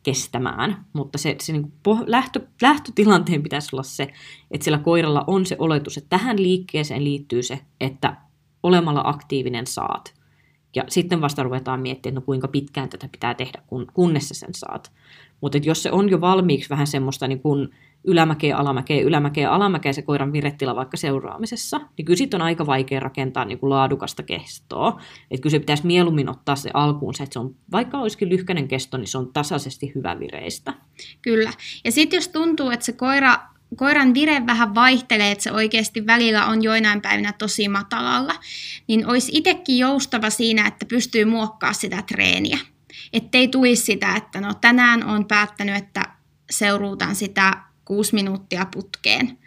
[0.02, 4.08] kestämään, mutta se, se niin kuin lähtö, lähtötilanteen pitäisi olla se,
[4.50, 8.16] että sillä koiralla on se oletus, että tähän liikkeeseen liittyy se, että
[8.62, 10.14] olemalla aktiivinen saat.
[10.74, 14.54] Ja sitten vasta ruvetaan miettimään, että no kuinka pitkään tätä pitää tehdä, kun, kunnes sen
[14.54, 14.92] saat.
[15.40, 17.68] Mutta jos se on jo valmiiksi vähän semmoista niin kuin
[18.04, 23.00] ylämäkeä, alamäkeä, ylämäkeä, alamäkeä se koiran virettila vaikka seuraamisessa, niin kyllä sitten on aika vaikea
[23.00, 25.00] rakentaa niin kuin laadukasta kestoa.
[25.30, 28.68] Että kyllä se pitäisi mieluummin ottaa se alkuun se, että se on, vaikka olisikin lyhkäinen
[28.68, 30.74] kesto, niin se on tasaisesti hyvä vireistä.
[31.22, 31.52] Kyllä.
[31.84, 33.38] Ja sitten jos tuntuu, että se koira
[33.76, 38.34] koiran vire vähän vaihtelee, että se oikeasti välillä on joinain päivinä tosi matalalla,
[38.86, 42.58] niin olisi itsekin joustava siinä, että pystyy muokkaamaan sitä treeniä.
[43.12, 46.02] Että ei tulisi sitä, että no tänään on päättänyt, että
[46.50, 49.38] seuruutan sitä kuusi minuuttia putkeen,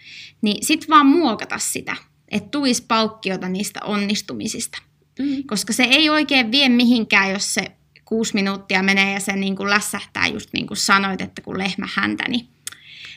[0.41, 1.95] niin sitten vaan muokata sitä,
[2.29, 4.77] että tulisi palkkiota niistä onnistumisista.
[5.19, 5.43] Mm.
[5.47, 7.71] Koska se ei oikein vie mihinkään, jos se
[8.05, 11.87] kuusi minuuttia menee ja se niin kuin lässähtää just niin kuin sanoit, että kun lehmä
[11.95, 12.47] häntä, niin,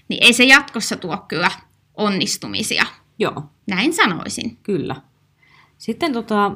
[0.08, 1.50] niin ei se jatkossa tuo kyllä
[1.94, 2.86] onnistumisia.
[3.18, 3.42] Joo.
[3.66, 4.58] Näin sanoisin.
[4.62, 4.96] Kyllä.
[5.78, 6.52] Sitten tota,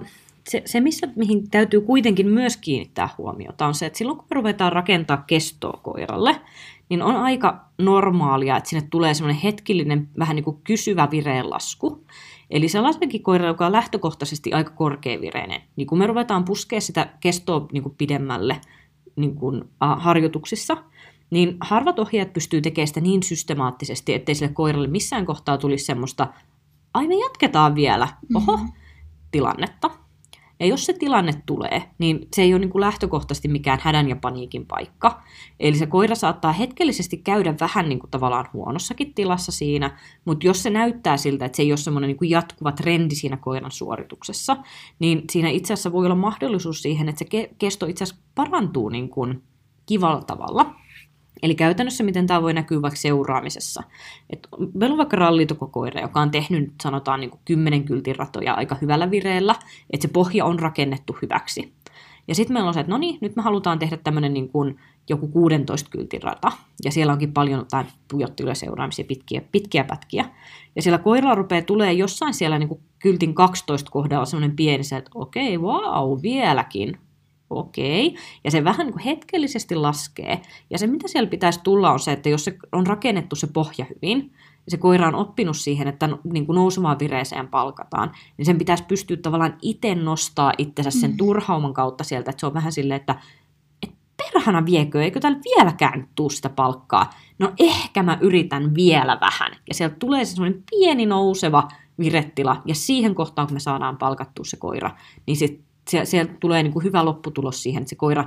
[0.48, 4.34] se, se missä, mihin täytyy kuitenkin myös kiinnittää huomiota, on se, että silloin kun me
[4.34, 6.40] ruvetaan rakentaa kestoa koiralle,
[6.88, 12.04] niin on aika normaalia, että sinne tulee semmoinen hetkellinen vähän niin kuin kysyvä vireenlasku.
[12.50, 17.66] Eli sellaisenkin koira, joka on lähtökohtaisesti aika korkeavireinen, niin kun me ruvetaan puskea sitä kestoa
[17.72, 18.60] niin kuin pidemmälle
[19.16, 20.76] niin kuin, harjoituksissa,
[21.30, 26.28] niin harvat ohjaajat pystyy tekemään sitä niin systemaattisesti, ettei sille koiralle missään kohtaa tulisi semmoista,
[26.94, 28.72] aina jatketaan vielä, oho, mm-hmm.
[29.30, 29.90] tilannetta.
[30.60, 34.16] Ja jos se tilanne tulee, niin se ei ole niin kuin lähtökohtaisesti mikään hädän ja
[34.16, 35.22] paniikin paikka.
[35.60, 40.62] Eli se koira saattaa hetkellisesti käydä vähän niin kuin tavallaan huonossakin tilassa siinä, mutta jos
[40.62, 44.56] se näyttää siltä, että se ei ole semmoinen niin kuin jatkuva trendi siinä koiran suorituksessa,
[44.98, 49.08] niin siinä itse asiassa voi olla mahdollisuus siihen, että se kesto itse asiassa parantuu niin
[49.08, 49.42] kuin
[49.86, 50.74] kivalla tavalla.
[51.42, 53.82] Eli käytännössä miten tämä voi näkyä vaikka seuraamisessa.
[54.30, 58.76] Et meillä on vaikka rallitokokoira, joka on tehnyt sanotaan niin kuin 10 kyltin ratoja aika
[58.80, 59.54] hyvällä vireellä,
[59.90, 61.72] että se pohja on rakennettu hyväksi.
[62.28, 64.78] Ja sitten meillä on se, että no niin, nyt me halutaan tehdä tämmöinen niin kuin
[65.08, 66.52] joku 16 kyltin rata.
[66.84, 70.24] Ja siellä onkin paljon jotain pujotteluja seuraamisia pitkiä, pitkiä pätkiä.
[70.76, 75.10] Ja siellä koiralla rupeaa tulee jossain siellä niin kuin kyltin 12 kohdalla semmoinen pieni että
[75.14, 76.98] okei, okay, wow, vieläkin
[77.50, 78.06] okei.
[78.06, 78.22] Okay.
[78.44, 80.40] Ja se vähän niin kuin hetkellisesti laskee.
[80.70, 83.86] Ja se, mitä siellä pitäisi tulla, on se, että jos se on rakennettu se pohja
[83.94, 84.32] hyvin,
[84.66, 88.84] ja se koira on oppinut siihen, että niin kuin nousemaan vireeseen palkataan, niin sen pitäisi
[88.84, 91.16] pystyä tavallaan itse nostaa itsensä sen mm.
[91.16, 93.14] turhauman kautta sieltä, että se on vähän silleen, että
[93.82, 97.10] et perhana viekö, eikö täällä vieläkään tuu sitä palkkaa?
[97.38, 99.52] No ehkä mä yritän vielä vähän.
[99.68, 104.44] Ja sieltä tulee se semmoinen pieni nouseva virettila, ja siihen kohtaan, kun me saadaan palkattua
[104.44, 104.90] se koira,
[105.26, 105.67] niin sitten
[106.04, 108.24] sieltä tulee niin kuin hyvä lopputulos siihen, että se koira,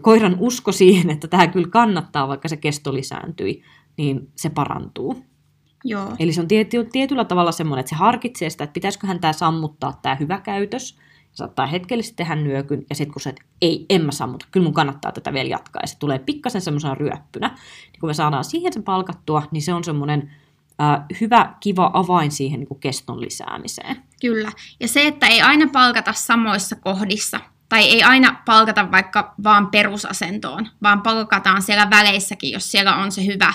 [0.00, 3.62] koiran usko siihen, että tämä kyllä kannattaa, vaikka se kesto lisääntyi,
[3.96, 5.24] niin se parantuu.
[5.84, 6.16] Joo.
[6.18, 9.98] Eli se on tiety, tietyllä tavalla semmoinen, että se harkitsee sitä, että pitäisiköhän tämä sammuttaa
[10.02, 10.98] tämä hyvä käytös,
[11.32, 14.74] saattaa hetkellisesti tehdä nyökyn, ja sitten kun se, että ei, en mä sammuta, kyllä mun
[14.74, 17.48] kannattaa tätä vielä jatkaa, ja se tulee pikkasen semmoisena ryöppynä.
[17.48, 20.30] Niin kun me saadaan siihen sen palkattua, niin se on semmoinen
[21.20, 24.02] hyvä, kiva avain siihen niin kuin keston lisäämiseen.
[24.20, 24.52] Kyllä.
[24.80, 30.68] Ja se, että ei aina palkata samoissa kohdissa, tai ei aina palkata vaikka vaan perusasentoon,
[30.82, 33.54] vaan palkataan siellä väleissäkin, jos siellä on se hyvä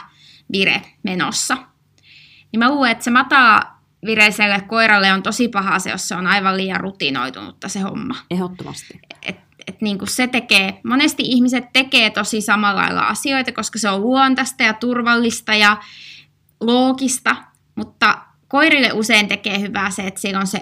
[0.51, 1.57] vire menossa.
[2.51, 6.27] Niin mä luulen, että se mataa vireiselle koiralle on tosi paha se, jos se on
[6.27, 8.15] aivan liian rutinoitunutta se homma.
[8.31, 8.99] Ehdottomasti.
[9.21, 13.89] Et, et niin kuin se tekee, monesti ihmiset tekee tosi samalla lailla asioita, koska se
[13.89, 15.77] on luontaista ja turvallista ja
[16.61, 17.35] loogista,
[17.75, 20.61] mutta koirille usein tekee hyvää se, että siellä on se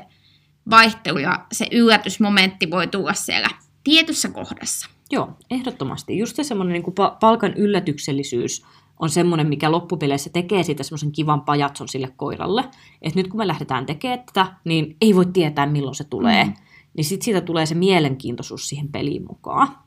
[0.70, 3.50] vaihtelu ja se yllätysmomentti voi tulla siellä
[3.84, 4.90] tietyssä kohdassa.
[5.12, 6.18] Joo, ehdottomasti.
[6.18, 8.66] Just se semmoinen niin palkan yllätyksellisyys
[9.00, 12.64] on semmoinen, mikä loppupeleissä tekee siitä semmoisen kivan pajatson sille koiralle.
[13.02, 16.44] Että nyt kun me lähdetään tekemään tätä, niin ei voi tietää milloin se tulee.
[16.44, 16.54] Mm.
[16.98, 19.83] Niin sitten siitä tulee se mielenkiintoisuus siihen peliin mukaan.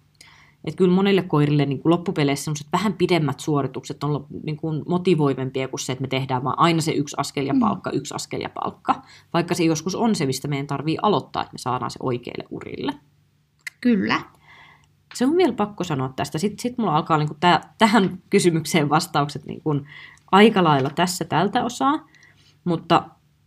[0.66, 5.68] Että kyllä monille koirille niin kuin loppupeleissä sellaiset vähän pidemmät suoritukset on niin kuin motivoivempia
[5.68, 7.60] kuin se, että me tehdään vaan aina se yksi askel ja mm.
[7.60, 7.96] palkka, mm.
[7.96, 9.02] yksi askel ja palkka.
[9.32, 12.92] Vaikka se joskus on se, mistä meidän tarvii aloittaa, että me saadaan se oikeille urille.
[13.80, 14.20] Kyllä.
[15.14, 16.38] Se on vielä pakko sanoa tästä.
[16.38, 19.86] Sitten sit mulla alkaa niin kuin täh- tähän kysymykseen vastaukset niin kuin
[20.32, 22.08] aika lailla tässä tältä osaa.
[22.64, 23.02] Mutta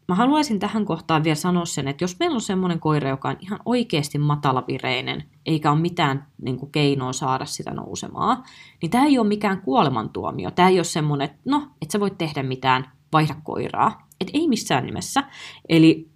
[0.09, 3.35] Mä haluaisin tähän kohtaan vielä sanoa sen, että jos meillä on semmoinen koira, joka on
[3.39, 8.43] ihan oikeasti matalavireinen, eikä ole mitään niin kuin, keinoa saada sitä nousemaan,
[8.81, 10.51] niin tämä ei ole mikään kuolemantuomio.
[10.51, 14.07] Tämä ei ole semmoinen, että no, et sä voit tehdä mitään, vaihda koiraa.
[14.21, 15.23] Että ei missään nimessä.
[15.69, 16.09] Eli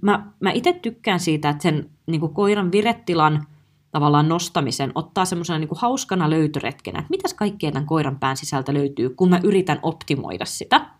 [0.00, 3.46] mä, mä itse tykkään siitä, että sen niin kuin, koiran virettilan
[3.90, 9.10] tavallaan nostamisen ottaa semmoisena niin hauskana löytöretkenä, että mitäs kaikkea tämän koiran pään sisältä löytyy,
[9.10, 10.90] kun mä yritän optimoida sitä.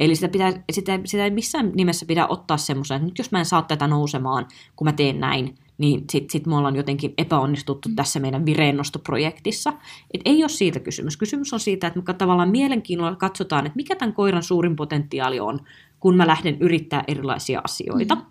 [0.00, 3.38] Eli sitä, pitää, sitä, sitä ei missään nimessä pidä ottaa semmoisen, että nyt jos mä
[3.38, 7.88] en saa tätä nousemaan, kun mä teen näin, niin sitten sit me ollaan jotenkin epäonnistuttu
[7.88, 7.96] mm.
[7.96, 9.72] tässä meidän vireennostoprojektissa.
[10.14, 11.16] Et ei ole siitä kysymys.
[11.16, 15.60] Kysymys on siitä, että me tavallaan mielenkiinnolla katsotaan, että mikä tämän koiran suurin potentiaali on,
[16.00, 18.14] kun mä lähden yrittää erilaisia asioita.
[18.14, 18.22] Mm.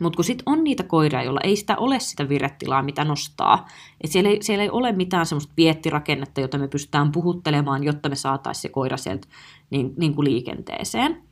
[0.00, 3.66] Mutta kun sitten on niitä koiria, joilla ei sitä ole sitä virettilaa, mitä nostaa,
[4.00, 8.16] että siellä ei, siellä ei ole mitään semmoista viettirakennetta, jota me pystytään puhuttelemaan, jotta me
[8.16, 9.28] saataisiin se koira sieltä
[9.70, 11.22] niin, niin kuin liikenteeseen.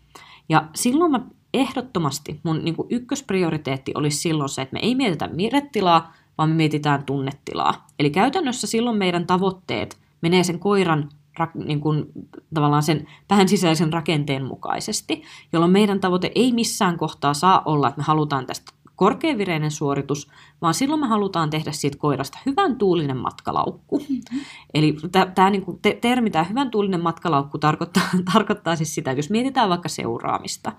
[0.48, 1.20] Ja silloin mä
[1.54, 6.54] ehdottomasti, mun niin kuin ykkösprioriteetti olisi silloin se, että me ei mietitä virettilaa, vaan me
[6.54, 7.86] mietitään tunnetilaa.
[7.98, 11.08] Eli käytännössä silloin meidän tavoitteet menee sen koiran
[11.54, 12.06] niin kuin,
[12.54, 17.98] tavallaan sen vähän sisäisen rakenteen mukaisesti, jolloin meidän tavoite ei missään kohtaa saa olla, että
[17.98, 20.28] me halutaan tästä korkeavireinen suoritus,
[20.62, 23.98] vaan silloin me halutaan tehdä siitä koirasta hyvän tuulinen matkalaukku.
[23.98, 24.40] Mm-hmm.
[24.74, 24.96] Eli
[25.34, 28.02] tämä niinku, te, termi, tämä hyvän tuulinen matkalaukku tarkoittaa,
[28.32, 30.72] tarkoittaa siis sitä, että jos mietitään vaikka seuraamista,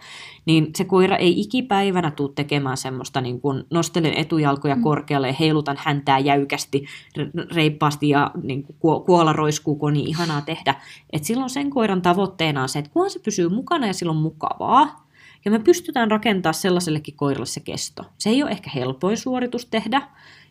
[0.46, 4.84] niin se koira ei ikipäivänä tule tekemään semmoista, niin kuin nostelen etujalkoja mm-hmm.
[4.84, 6.86] korkealle ja heilutan häntää jäykästi,
[7.56, 10.76] reippaasti ja niin kuin kuola roiskuu, kun on niin ihanaa tehdä.
[11.14, 15.04] Et silloin sen koiran tavoitteena on se, että kunhan se pysyy mukana ja silloin mukavaa,
[15.46, 18.04] ja me pystytään rakentamaan sellaisellekin koiralle se kesto.
[18.18, 20.02] Se ei ole ehkä helpoin suoritus tehdä,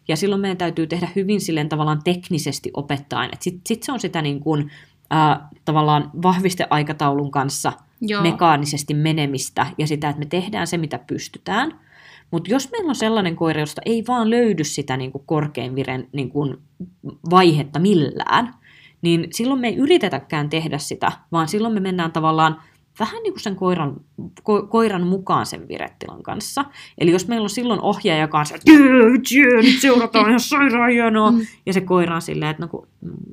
[0.09, 3.31] ja silloin meidän täytyy tehdä hyvin silleen tavallaan teknisesti opettaen.
[3.41, 4.71] Sitten sit se on sitä niin kuin,
[5.13, 8.23] äh, tavallaan vahvisteaikataulun kanssa Joo.
[8.23, 11.81] mekaanisesti menemistä ja sitä, että me tehdään se, mitä pystytään.
[12.31, 16.09] Mutta jos meillä on sellainen koira, josta ei vaan löydy sitä niin kuin korkein viren
[16.13, 16.57] niin kuin
[17.31, 18.55] vaihetta millään,
[19.03, 22.63] niin silloin me ei yritetäkään tehdä sitä, vaan silloin me mennään tavallaan
[22.99, 23.97] vähän niin kuin sen koiran,
[24.43, 26.65] ko, koiran mukaan sen virettilan kanssa.
[26.99, 31.47] Eli jos meillä on silloin ohjaaja kanssa, että nyt seurataan ihan sairaan hienoa, mm.
[31.67, 32.89] ja se koira on silleen, että no kun,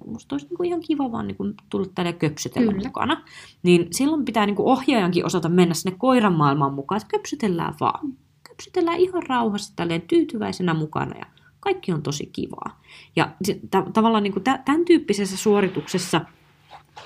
[0.05, 2.87] musta olisi niin kuin ihan kiva vaan niin kuin tulla tänne köpsytellä Kyllä.
[2.87, 3.23] mukana,
[3.63, 8.13] niin silloin pitää niin kuin ohjaajankin osata mennä sinne koiran maailmaan mukaan, että köpsytellään vaan.
[8.43, 11.25] Köpsytellään ihan rauhassa tälleen tyytyväisenä mukana ja
[11.59, 12.81] kaikki on tosi kivaa.
[13.15, 16.21] Ja t- tavallaan niin kuin tämän tyyppisessä suorituksessa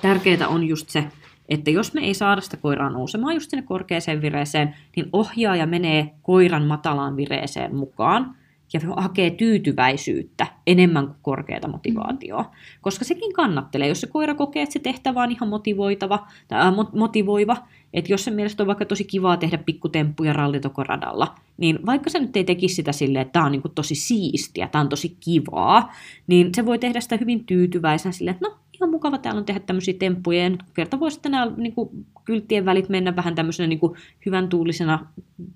[0.02, 1.04] tärkeää on just se,
[1.48, 6.14] että jos me ei saada sitä koiraa nousemaan just sinne korkeaseen vireeseen, niin ohjaaja menee
[6.22, 8.36] koiran matalaan vireeseen mukaan
[8.72, 12.42] ja hakee tyytyväisyyttä enemmän kuin korkeata motivaatioa.
[12.42, 12.80] Mm-hmm.
[12.80, 16.74] Koska sekin kannattelee, jos se koira kokee, että se tehtävä on ihan motivoitava, tai, äh,
[16.92, 17.56] motivoiva,
[17.94, 22.36] että jos sen mielestä on vaikka tosi kivaa tehdä pikkutemppuja rallitokoradalla, niin vaikka se nyt
[22.36, 25.92] ei tekisi sitä silleen, että tämä on niin tosi siistiä, tämä on tosi kivaa,
[26.26, 29.60] niin se voi tehdä sitä hyvin tyytyväisenä silleen, että no ihan mukava täällä on tehdä
[29.60, 33.78] tämmöisiä temppuja, ja nyt kerta voisi nämä niin kuin, kylttien välit mennä vähän tämmöisenä niin
[33.78, 33.96] kuin,
[34.26, 35.06] hyvän tuulisena,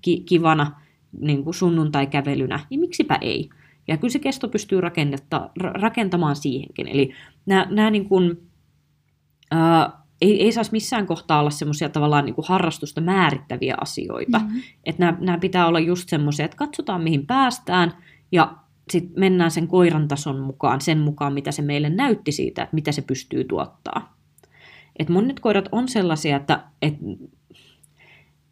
[0.01, 0.81] ki- kivana
[1.21, 3.49] niin kuin sunnuntai-kävelynä, niin miksipä ei.
[3.87, 4.81] Ja kyllä se kesto pystyy
[5.73, 6.87] rakentamaan siihenkin.
[6.87, 7.13] Eli
[7.45, 8.49] nämä, nämä niin kuin,
[9.51, 9.91] ää,
[10.21, 14.39] ei, ei saisi missään kohtaa olla semmoisia tavallaan niin kuin harrastusta määrittäviä asioita.
[14.39, 14.61] Mm-hmm.
[14.83, 17.93] Että nämä, nämä pitää olla just semmoisia, että katsotaan mihin päästään
[18.31, 18.55] ja
[18.91, 22.91] sitten mennään sen koiran tason mukaan, sen mukaan mitä se meille näytti siitä, että mitä
[22.91, 24.17] se pystyy tuottaa.
[24.99, 26.99] Et monet koirat on sellaisia, että, että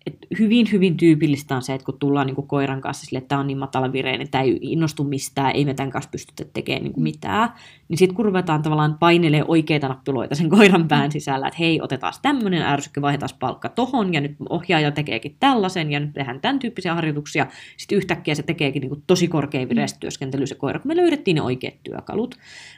[0.08, 3.28] et hyvin, hyvin tyypillistä on se, että kun tullaan niin kuin koiran kanssa sille, että
[3.28, 6.84] tämä on niin matala vireinen, tämä ei innostu mistään, ei me tämän kanssa pystytä tekemään
[6.84, 7.50] niin kuin mitään,
[7.90, 12.14] niin sitten kun ruvetaan tavallaan painelee oikeita nappuloita sen koiran pään sisällä, että hei, otetaan
[12.22, 16.96] tämmöinen ärsykke, vaihdetaan palkka tohon, ja nyt ohjaaja tekeekin tällaisen, ja nyt tehdään tämän tyyppisiä
[16.96, 17.48] harjoituksia,
[17.78, 21.36] sitten yhtäkkiä se tekeekin niin kuin tosi korkein vireistä työskentely se koira, kun me löydettiin
[21.36, 22.36] ne oikeat työkalut.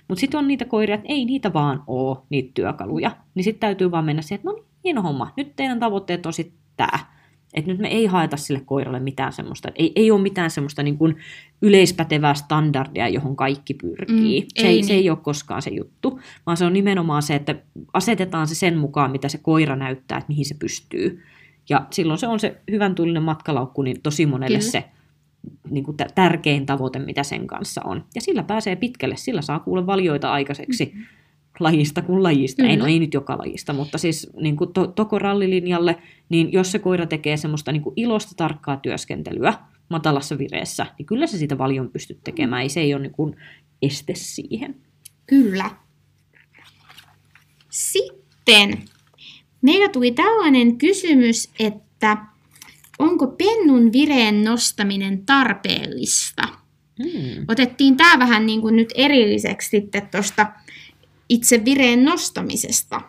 [0.07, 3.91] Mutta sitten on niitä koiria, että ei niitä vaan ole, niitä työkaluja, niin sitten täytyy
[3.91, 7.18] vaan mennä siihen, että no niin, hieno homma, nyt teidän tavoitteet on sitten tämä
[7.53, 10.97] että nyt me ei haeta sille koiralle mitään semmoista, ei, ei ole mitään semmoista niin
[10.97, 11.15] kuin
[11.61, 14.41] yleispätevää standardia, johon kaikki pyrkii.
[14.41, 14.85] Mm, se, ei, niin.
[14.85, 17.55] se ei ole koskaan se juttu, vaan se on nimenomaan se, että
[17.93, 21.23] asetetaan se sen mukaan, mitä se koira näyttää, että mihin se pystyy.
[21.69, 24.71] Ja silloin se on se hyvän tuulinen matkalaukku, niin tosi monelle Kyllä.
[24.71, 24.83] se
[25.69, 28.05] niin kuin tärkein tavoite, mitä sen kanssa on.
[28.15, 30.85] Ja sillä pääsee pitkälle, sillä saa kuule valioita aikaiseksi.
[30.85, 31.18] Mm-hmm
[31.59, 32.63] lajista kuin lajista.
[32.63, 35.95] Ei, no ei nyt joka lajista, mutta siis niin kuin to, toko rallilinjalle,
[36.29, 39.53] niin jos se koira tekee semmoista niin kuin ilosta tarkkaa työskentelyä
[39.89, 42.61] matalassa vireessä, niin kyllä se sitä valion pystyt tekemään.
[42.61, 43.35] Ei se ei ole niin kuin
[43.81, 44.75] este siihen.
[45.27, 45.69] Kyllä.
[47.69, 48.77] Sitten
[49.61, 52.17] meillä tuli tällainen kysymys, että
[52.99, 56.43] onko pennun vireen nostaminen tarpeellista?
[57.03, 57.45] Hmm.
[57.47, 60.47] Otettiin tämä vähän niin kuin nyt erilliseksi sitten tuosta
[61.29, 63.01] itse vireen nostamisesta.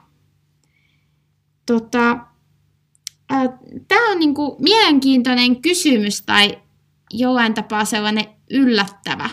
[1.66, 2.30] Tota,
[3.88, 6.58] Tämä on niinku mielenkiintoinen kysymys tai
[7.10, 9.30] jollain tapaa sellainen yllättävä.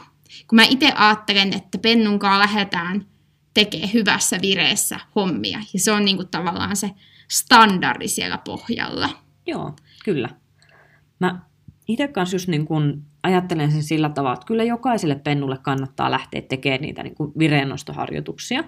[0.48, 3.06] Kun mä itse ajattelen, että pennunkaan lähdetään
[3.54, 5.60] tekemään hyvässä vireessä hommia.
[5.74, 6.92] Ja se on niinku tavallaan se
[7.32, 9.10] standardi siellä pohjalla.
[9.48, 9.76] Joo,
[10.06, 10.30] kyllä.
[11.20, 11.42] Mä
[11.88, 16.42] itse kanssa just niin kun ajattelen sen sillä tavalla, että kyllä jokaiselle pennulle kannattaa lähteä
[16.42, 18.64] tekemään niitä niin kuin vireennostoharjoituksia.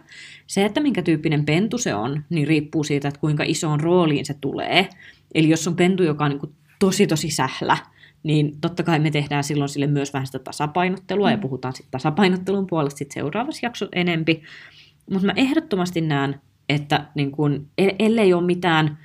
[0.47, 4.36] Se, että minkä tyyppinen pentu se on, niin riippuu siitä, että kuinka isoon rooliin se
[4.41, 4.89] tulee.
[5.36, 7.78] Eli jos on pentu, joka on niin kuin tosi tosi sählä,
[8.24, 11.32] niin totta kai me tehdään silloin sille myös vähän sitä tasapainottelua mm.
[11.32, 14.43] ja puhutaan sitten tasapainottelun puolesta sitten seuraavassa jaksossa enempi.
[15.12, 18.97] Mutta mä ehdottomasti näen, että niin kun, e-, ellei ole mitään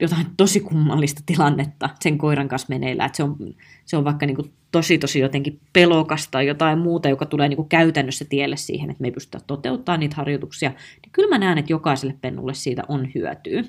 [0.00, 3.36] jotain tosi kummallista tilannetta sen koiran kanssa meneillä, että se on,
[3.84, 7.56] se on vaikka niin kuin tosi tosi jotenkin pelokasta tai jotain muuta, joka tulee niin
[7.56, 11.58] kuin käytännössä tielle siihen, että me ei pystytä toteuttamaan niitä harjoituksia, niin kyllä mä näen,
[11.58, 13.64] että jokaiselle pennulle siitä on hyötyä.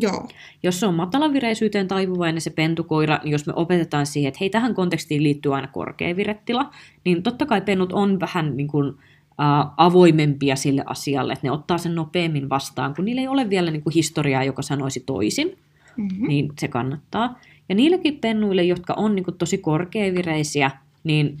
[0.00, 0.28] Joo.
[0.62, 4.74] Jos se on matalavireisyyteen taipuvainen se pentukoira, niin jos me opetetaan siihen, että hei, tähän
[4.74, 6.70] kontekstiin liittyy aina korkea virettila,
[7.04, 8.94] niin totta kai pennut on vähän niin kuin,
[9.40, 13.70] äh, avoimempia sille asialle, että ne ottaa sen nopeammin vastaan, kun niillä ei ole vielä
[13.70, 15.58] niin kuin historiaa, joka sanoisi toisin
[15.98, 16.28] mm-hmm.
[16.28, 17.38] niin se kannattaa.
[17.68, 20.70] Ja niillekin pennuille, jotka on niin kuin, tosi korkeavireisiä,
[21.04, 21.38] niin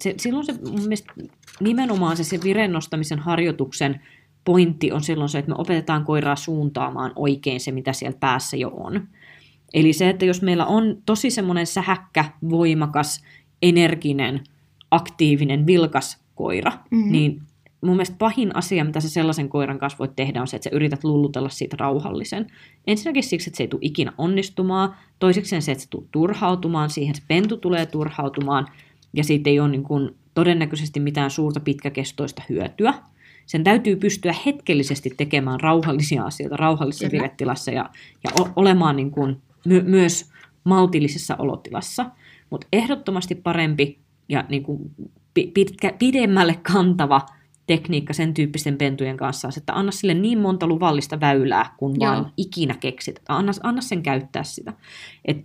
[0.00, 1.12] se, silloin se mun mielestä
[1.60, 4.00] nimenomaan se, se viren nostamisen harjoituksen
[4.44, 8.68] pointti on silloin se, että me opetetaan koiraa suuntaamaan oikein se, mitä siellä päässä jo
[8.68, 9.08] on.
[9.74, 13.24] Eli se, että jos meillä on tosi semmoinen sähäkkä, voimakas,
[13.62, 14.40] energinen,
[14.90, 17.12] aktiivinen, vilkas koira, mm-hmm.
[17.12, 17.42] niin
[17.84, 20.76] mun mielestä pahin asia, mitä sä sellaisen koiran kanssa voit tehdä, on se, että sä
[20.76, 22.46] yrität lullutella siitä rauhallisen.
[22.86, 24.94] Ensinnäkin siksi, että se ei tule ikinä onnistumaan.
[25.18, 28.66] Toiseksi se, että se tulee turhautumaan siihen, se pentu tulee turhautumaan.
[29.12, 32.94] Ja siitä ei ole niin kuin todennäköisesti mitään suurta pitkäkestoista hyötyä.
[33.46, 37.90] Sen täytyy pystyä hetkellisesti tekemään rauhallisia asioita rauhallisessa virettilassa ja,
[38.24, 40.30] ja olemaan niin kuin my- myös
[40.64, 42.06] maltillisessa olotilassa.
[42.50, 44.90] Mutta ehdottomasti parempi ja niin kuin
[45.34, 47.26] pi- pitkä, pidemmälle kantava
[47.66, 52.12] tekniikka sen tyyppisten pentujen kanssa, että anna sille niin monta luvallista väylää, kun Joo.
[52.12, 53.20] vaan ikinä keksit.
[53.28, 54.72] Anna, anna sen käyttää sitä.
[55.24, 55.44] Et,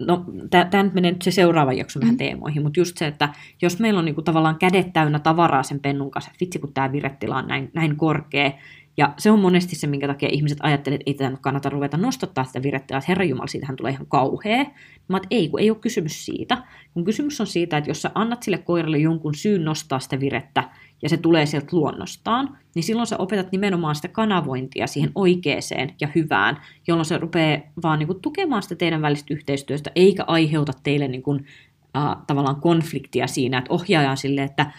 [0.00, 0.24] no,
[0.70, 2.18] tämä nyt menee nyt se seuraava jakso vähän Mm.
[2.18, 3.28] teemoihin, mutta just se, että
[3.62, 6.92] jos meillä on niinku tavallaan kädet täynnä tavaraa sen pennun kanssa, että vitsi kun tämä
[6.92, 8.52] virettila on näin, näin korkea,
[8.98, 11.96] ja se on monesti se, minkä takia ihmiset ajattelevat, että ei tätä nyt kannata ruveta
[11.96, 14.64] nostattaa sitä virettilaa, että herranjumala, siitähän tulee ihan kauhea.
[15.08, 16.62] Mä oon, ei, kun ei ole kysymys siitä.
[16.94, 20.70] Kun kysymys on siitä, että jos sä annat sille koiralle jonkun syyn nostaa sitä virettä,
[21.02, 26.08] ja se tulee sieltä luonnostaan, niin silloin sä opetat nimenomaan sitä kanavointia siihen oikeeseen ja
[26.14, 31.08] hyvään, jolloin se rupeaa vaan niin kuin tukemaan sitä teidän välistä yhteistyöstä, eikä aiheuta teille
[31.08, 31.46] niin kuin,
[31.96, 34.72] äh, tavallaan konfliktia siinä, että ohjaaja on silleen, että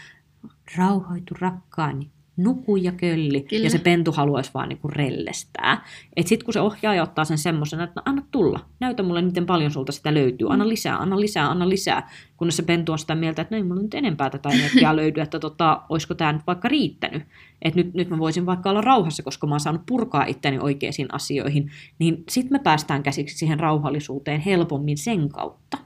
[0.78, 3.64] rauhoitu rakkaani, nuku ja kölli, Kyllä.
[3.64, 5.86] ja se pentu haluaisi vaan niinku rellestää.
[6.16, 9.46] Et sit kun se ohjaaja ottaa sen semmoisen, että no, anna tulla, näytä mulle miten
[9.46, 13.16] paljon sulta sitä löytyy, anna lisää, anna lisää, anna lisää, kunnes se pentu on sitä
[13.16, 16.48] mieltä, että no ei mulla nyt enempää tätä energiaa löydy, että tota, olisiko tämä nyt
[16.48, 17.24] vaikka riittänyt,
[17.62, 21.08] että nyt, nyt mä voisin vaikka olla rauhassa, koska mä oon saanut purkaa itteni oikeisiin
[21.12, 25.78] asioihin, niin sitten me päästään käsiksi siihen rauhallisuuteen helpommin sen kautta.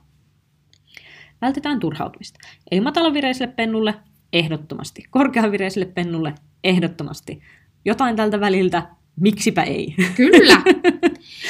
[1.42, 2.40] Vältetään turhautumista.
[2.72, 3.96] Eli matalavireiselle pennulle
[4.34, 5.04] ehdottomasti.
[5.10, 7.42] Korkeavireiselle pennulle ehdottomasti.
[7.86, 8.88] Jotain tältä väliltä,
[9.20, 9.96] miksipä ei.
[10.16, 10.62] Kyllä.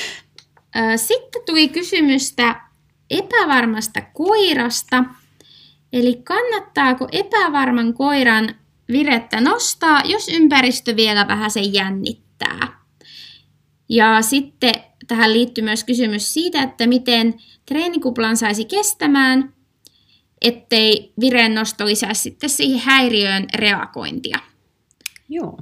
[1.08, 2.62] Sitten tuli kysymystä
[3.10, 5.04] epävarmasta koirasta.
[5.94, 8.56] Eli kannattaako epävarman koiran
[8.92, 12.82] virettä nostaa, jos ympäristö vielä vähän sen jännittää?
[13.90, 14.74] Ja sitten
[15.08, 17.34] tähän liittyy myös kysymys siitä, että miten
[17.66, 19.54] treenikuplan saisi kestämään,
[20.42, 24.38] ettei vireen nosto lisää sitten siihen häiriöön reagointia.
[25.30, 25.60] Joo.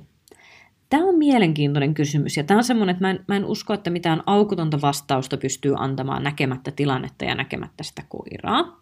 [0.89, 3.89] Tämä on mielenkiintoinen kysymys ja tämä on semmoinen, että mä en, mä en usko, että
[3.89, 8.79] mitään aukotonta vastausta pystyy antamaan näkemättä tilannetta ja näkemättä sitä koiraa.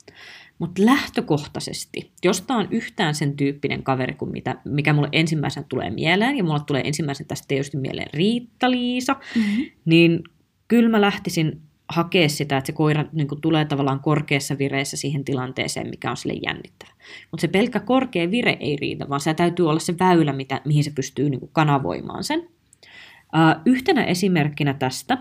[0.60, 5.90] Mutta lähtökohtaisesti, jos tämä on yhtään sen tyyppinen kaveri kuin mitä, mikä mulle ensimmäisenä tulee
[5.90, 9.66] mieleen, ja mulle tulee ensimmäisenä tästä tietysti mieleen Riitta-Liisa, Mm-hmm.
[9.86, 10.24] niin
[10.68, 15.26] kyllä mä lähtisin hakea sitä, että se koira niin kuin, tulee tavallaan korkeassa vireessä siihen
[15.26, 16.92] tilanteeseen, mikä on sille jännittävä.
[17.32, 20.84] Mutta se pelkkä korkea vire ei riitä, vaan se täytyy olla se väylä, mitä, mihin
[20.84, 22.40] se pystyy niin kuin, kanavoimaan sen.
[22.40, 25.18] Uh, yhtenä esimerkkinä tästä,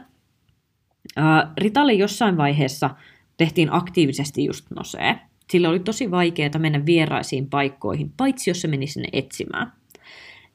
[1.17, 2.91] uh, Ritalle jossain vaiheessa
[3.37, 5.19] tehtiin aktiivisesti just nosee.
[5.51, 9.73] Sillä oli tosi vaikeaa mennä vieraisiin paikkoihin, paitsi jos se meni sinne etsimään.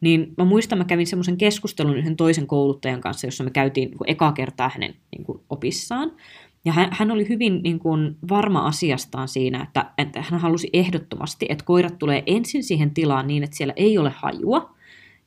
[0.01, 3.97] Niin mä muistan, mä kävin semmoisen keskustelun yhden toisen kouluttajan kanssa, jossa me käytiin niin
[3.97, 6.11] kuin ekaa kertaa hänen niin kuin, opissaan.
[6.65, 11.45] Ja hän, hän oli hyvin niin kuin, varma asiastaan siinä, että, että hän halusi ehdottomasti,
[11.49, 14.75] että koirat tulee ensin siihen tilaan niin, että siellä ei ole hajua,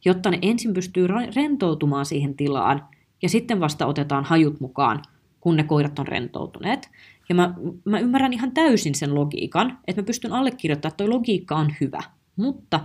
[0.04, 1.06] jotta ne ensin pystyy
[1.36, 2.88] rentoutumaan siihen tilaan,
[3.22, 5.02] ja sitten vasta otetaan hajut mukaan,
[5.40, 6.90] kun ne koirat on rentoutuneet.
[7.28, 7.54] Ja mä,
[7.84, 12.02] mä ymmärrän ihan täysin sen logiikan, että mä pystyn allekirjoittamaan, että toi logiikka on hyvä,
[12.36, 12.80] mutta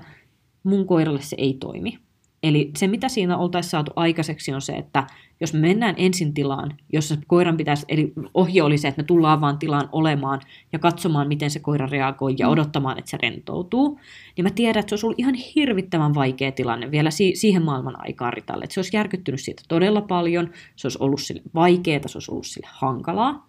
[0.70, 2.00] mun koiralle se ei toimi.
[2.44, 5.08] Eli se, mitä siinä oltaisiin saatu aikaiseksi, on se, että
[5.42, 9.42] jos me mennään ensin tilaan, jossa koiran pitäisi, eli ohje oli se, että me tullaan
[9.42, 10.42] vaan tilaan olemaan
[10.74, 14.00] ja katsomaan, miten se koira reagoi ja odottamaan, että se rentoutuu,
[14.38, 17.96] niin mä tiedän, että se olisi ollut ihan hirvittävän vaikea tilanne vielä si- siihen maailman
[18.00, 18.64] aikaan Ritalle.
[18.64, 22.48] Että se olisi järkyttynyt siitä todella paljon, se olisi ollut sille vaikeaa, se olisi ollut
[22.48, 23.49] sille hankalaa.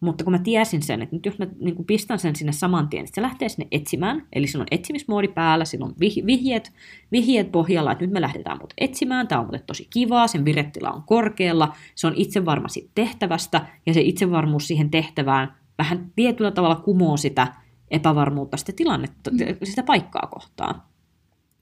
[0.00, 2.88] Mutta kun mä tiesin sen, että nyt jos mä niin kuin pistän sen sinne saman
[2.88, 6.72] tien, että se lähtee sinne etsimään, eli sillä on etsimismoodi päällä, sillä on vih- vihjeet,
[7.12, 10.90] vihjeet pohjalla, että nyt me lähdetään mut etsimään, tämä on muuten tosi kivaa, sen virettila
[10.90, 16.76] on korkealla, se on itsevarma siitä tehtävästä, ja se itsevarmuus siihen tehtävään vähän tietyllä tavalla
[16.76, 17.46] kumoo sitä
[17.90, 19.30] epävarmuutta, sitä tilannetta,
[19.64, 20.82] sitä paikkaa kohtaan.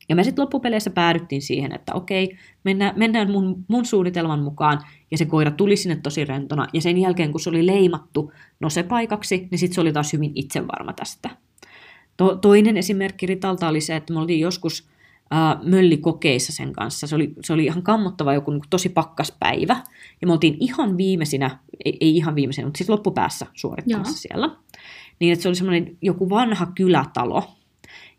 [0.08, 4.80] Ja me sitten loppupeleissä päädyttiin siihen, että okei, mennään, mennään mun, mun suunnitelman mukaan,
[5.10, 9.48] ja se koira tuli sinne tosi rentona, ja sen jälkeen kun se oli leimattu nosepaikaksi,
[9.50, 11.30] niin sitten se oli taas hyvin itsevarma tästä.
[12.16, 14.88] To, toinen esimerkki Ritalta oli se, että me oltiin joskus
[15.34, 17.06] äh, möllikokeissa sen kanssa.
[17.06, 19.76] Se oli, se oli ihan kammottava joku niin tosi pakkas päivä,
[20.20, 24.18] ja me oltiin ihan viimeisinä, ei, ei ihan viimeisinä, mutta siis loppupäässä suorittamassa Joo.
[24.18, 24.56] siellä.
[25.20, 27.55] Niin, että se oli semmoinen joku vanha kylätalo,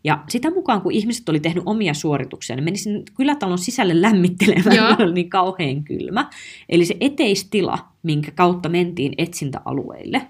[0.04, 4.76] ja sitä mukaan, kun ihmiset oli tehnyt omia suorituksia, ne meni sinne kylätalon sisälle lämmittelemään,
[4.76, 4.96] Joo.
[4.98, 6.30] oli niin kauhean kylmä.
[6.68, 10.28] Eli se eteistila, minkä kautta mentiin etsintäalueille,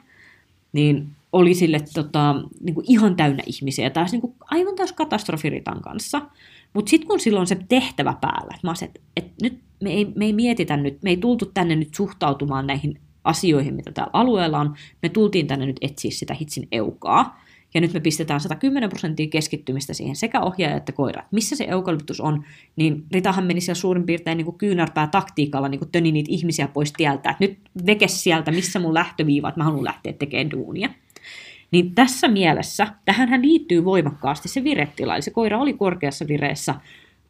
[0.72, 5.80] niin oli sille tota, niin kuin ihan täynnä ihmisiä, taas niin kuin aivan taas katastrofiritan
[5.80, 6.22] kanssa.
[6.74, 10.24] Mutta sitten kun silloin se tehtävä päällä, että mä että, että nyt me ei, me
[10.24, 14.74] ei mietitä nyt, me ei tultu tänne nyt suhtautumaan näihin asioihin, mitä täällä alueella on,
[15.02, 17.40] me tultiin tänne nyt etsiä sitä hitsin eukaa.
[17.74, 21.22] Ja nyt me pistetään 110 prosenttia keskittymistä siihen sekä ohjaaja että koira.
[21.30, 22.44] Missä se eukalyptus on,
[22.76, 26.68] niin Ritahan meni siellä suurin piirtein niin kuin kyynärpää taktiikalla niin kuin töni niitä ihmisiä
[26.68, 27.30] pois tieltä.
[27.30, 30.90] Että nyt veke sieltä, missä mun lähtöviiva, että mä haluan lähteä tekemään duunia.
[31.70, 36.74] Niin tässä mielessä, tähän liittyy voimakkaasti se viretila, eli se koira oli korkeassa vireessä,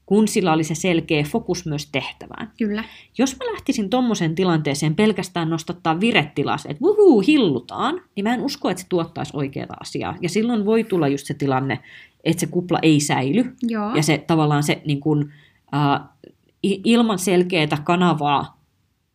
[0.09, 2.53] kun sillä oli se selkeä fokus myös tehtävään.
[2.59, 2.85] Kyllä.
[3.19, 8.71] Jos mä lähtisin tuommoiseen tilanteeseen pelkästään nostattaa virettilas, että wuhuu, hillutaan, niin mä en usko,
[8.71, 10.17] että se tuottaisi oikeaa asiaa.
[10.21, 11.79] Ja silloin voi tulla just se tilanne,
[12.25, 13.55] että se kupla ei säily.
[13.63, 13.95] Joo.
[13.97, 15.33] Ja se tavallaan se niin kun,
[15.75, 16.01] äh,
[16.63, 18.61] ilman selkeää kanavaa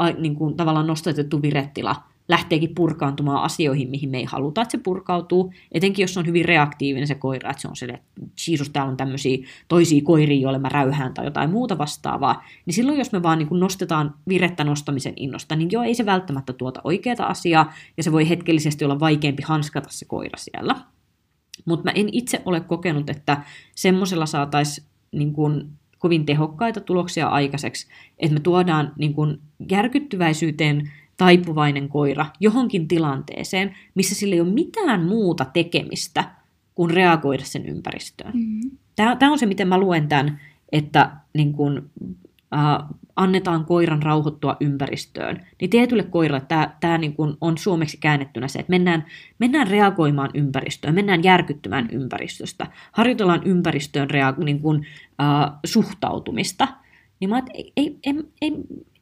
[0.03, 1.95] äh, niin kun, tavallaan nostatettu virettila–
[2.33, 5.53] lähteekin purkaantumaan asioihin, mihin me ei haluta, että se purkautuu.
[5.71, 8.97] Etenkin jos on hyvin reaktiivinen se koira, että se on se, että Jesus, täällä on
[8.97, 12.43] tämmöisiä toisia koiria, joille mä räyhään tai jotain muuta vastaavaa.
[12.65, 16.53] Niin silloin, jos me vaan niin nostetaan virettä nostamisen innosta, niin joo, ei se välttämättä
[16.53, 20.75] tuota oikeaa asiaa, ja se voi hetkellisesti olla vaikeampi hanskata se koira siellä.
[21.65, 23.43] Mutta mä en itse ole kokenut, että
[23.75, 25.33] semmoisella saataisiin niin
[25.99, 27.87] kovin tehokkaita tuloksia aikaiseksi,
[28.19, 29.39] että me tuodaan niin kuin
[29.71, 36.23] järkyttyväisyyteen taipuvainen koira johonkin tilanteeseen, missä sillä ei ole mitään muuta tekemistä
[36.75, 38.33] kuin reagoida sen ympäristöön.
[38.33, 38.71] Mm-hmm.
[38.95, 40.39] Tämä, on se, miten mä luen tämän,
[40.71, 41.89] että niin kun,
[42.55, 45.45] äh, annetaan koiran rauhoittua ympäristöön.
[45.61, 49.05] Niin tietylle koiralle tämä, tämä niin kun on suomeksi käännettynä se, että mennään,
[49.39, 54.85] mennään reagoimaan ympäristöön, mennään järkyttymään ympäristöstä, harjoitellaan ympäristöön rea- niin kun,
[55.21, 56.67] äh, suhtautumista–
[57.23, 58.53] niin mä ei, ei, ei, ei,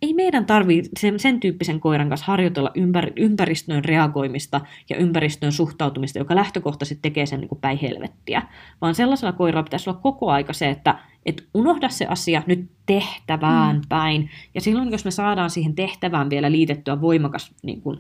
[0.01, 6.19] ei meidän tarvitse sen, sen tyyppisen koiran kanssa harjoitella ympär, ympäristöön reagoimista ja ympäristöön suhtautumista,
[6.19, 8.41] joka lähtökohtaisesti tekee sen niin päin helvettiä.
[8.81, 13.75] Vaan sellaisella koiralla pitäisi olla koko aika se, että et unohda se asia nyt tehtävään
[13.75, 13.81] mm.
[13.89, 14.29] päin.
[14.55, 17.97] Ja silloin, jos me saadaan siihen tehtävään vielä liitettyä voimakas niin kuin,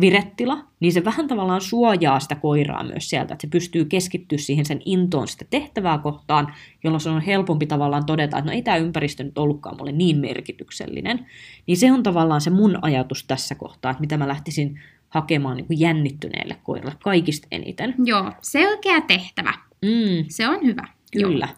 [0.00, 4.66] virettila, niin se vähän tavallaan suojaa sitä koiraa myös sieltä, että se pystyy keskittyä siihen
[4.66, 6.54] sen intoon sitä tehtävää kohtaan,
[6.84, 10.18] jolloin se on helpompi tavallaan todeta, että no ei tämä ympäristö nyt ollutkaan mulle niin
[10.18, 11.26] merkityksellinen.
[11.66, 15.66] Niin se on tavallaan se mun ajatus tässä kohtaa, että mitä mä lähtisin hakemaan niin
[15.66, 17.94] kuin jännittyneelle koiralle kaikista eniten.
[18.04, 19.54] Joo, selkeä tehtävä.
[19.82, 20.24] Mm.
[20.28, 20.88] Se on hyvä.
[21.12, 21.48] Kyllä.
[21.50, 21.56] Joo.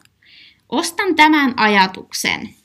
[0.69, 2.62] Ostan tämän ajatuksen.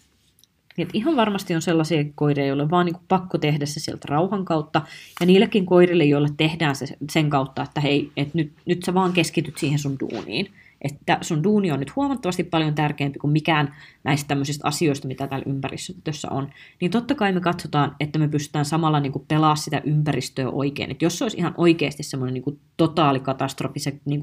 [0.77, 4.45] Niin ihan varmasti on sellaisia koiria, joille on vaan niin pakko tehdä se sieltä rauhan
[4.45, 4.81] kautta.
[5.19, 9.13] Ja niillekin koirille, joille tehdään se sen kautta, että hei, et nyt, nyt sä vaan
[9.13, 10.51] keskityt siihen sun duuniin.
[10.81, 15.45] Että sun duuni on nyt huomattavasti paljon tärkeämpi kuin mikään näistä tämmöisistä asioista, mitä täällä
[15.49, 16.49] ympäristössä on.
[16.81, 20.91] Niin totta kai me katsotaan, että me pystytään samalla niin pelaa sitä ympäristöä oikein.
[20.91, 24.21] Että jos se olisi ihan oikeasti semmoinen niin totaalikatastrofi, se niin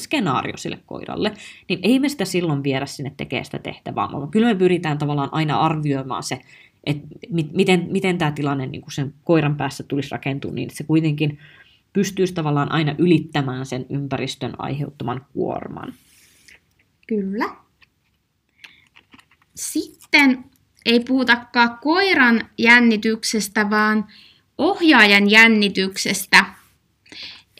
[0.00, 1.32] skenaario sille koiralle,
[1.68, 5.28] niin ei me sitä silloin viedä sinne tekemään sitä tehtävää, vaan kyllä me pyritään tavallaan
[5.32, 6.40] aina arvioimaan se,
[6.84, 7.08] että
[7.52, 11.38] miten, miten tämä tilanne niin kuin sen koiran päässä tulisi rakentua niin, että se kuitenkin
[11.92, 15.94] pystyisi tavallaan aina ylittämään sen ympäristön aiheuttaman kuorman.
[17.06, 17.56] Kyllä.
[19.54, 20.44] Sitten
[20.86, 24.06] ei puhutakaan koiran jännityksestä, vaan
[24.58, 26.44] ohjaajan jännityksestä.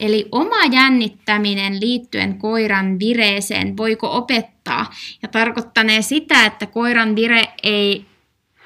[0.00, 4.90] Eli oma jännittäminen liittyen koiran vireeseen, voiko opettaa?
[5.22, 8.06] Ja tarkoittanee sitä, että koiran vire ei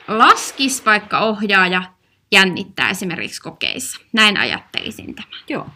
[0.08, 1.82] laskisi, vaikka ohjaaja
[2.32, 4.00] jännittää esimerkiksi kokeissa.
[4.12, 5.30] Näin ajattelisin tämän.
[5.48, 5.66] Joo.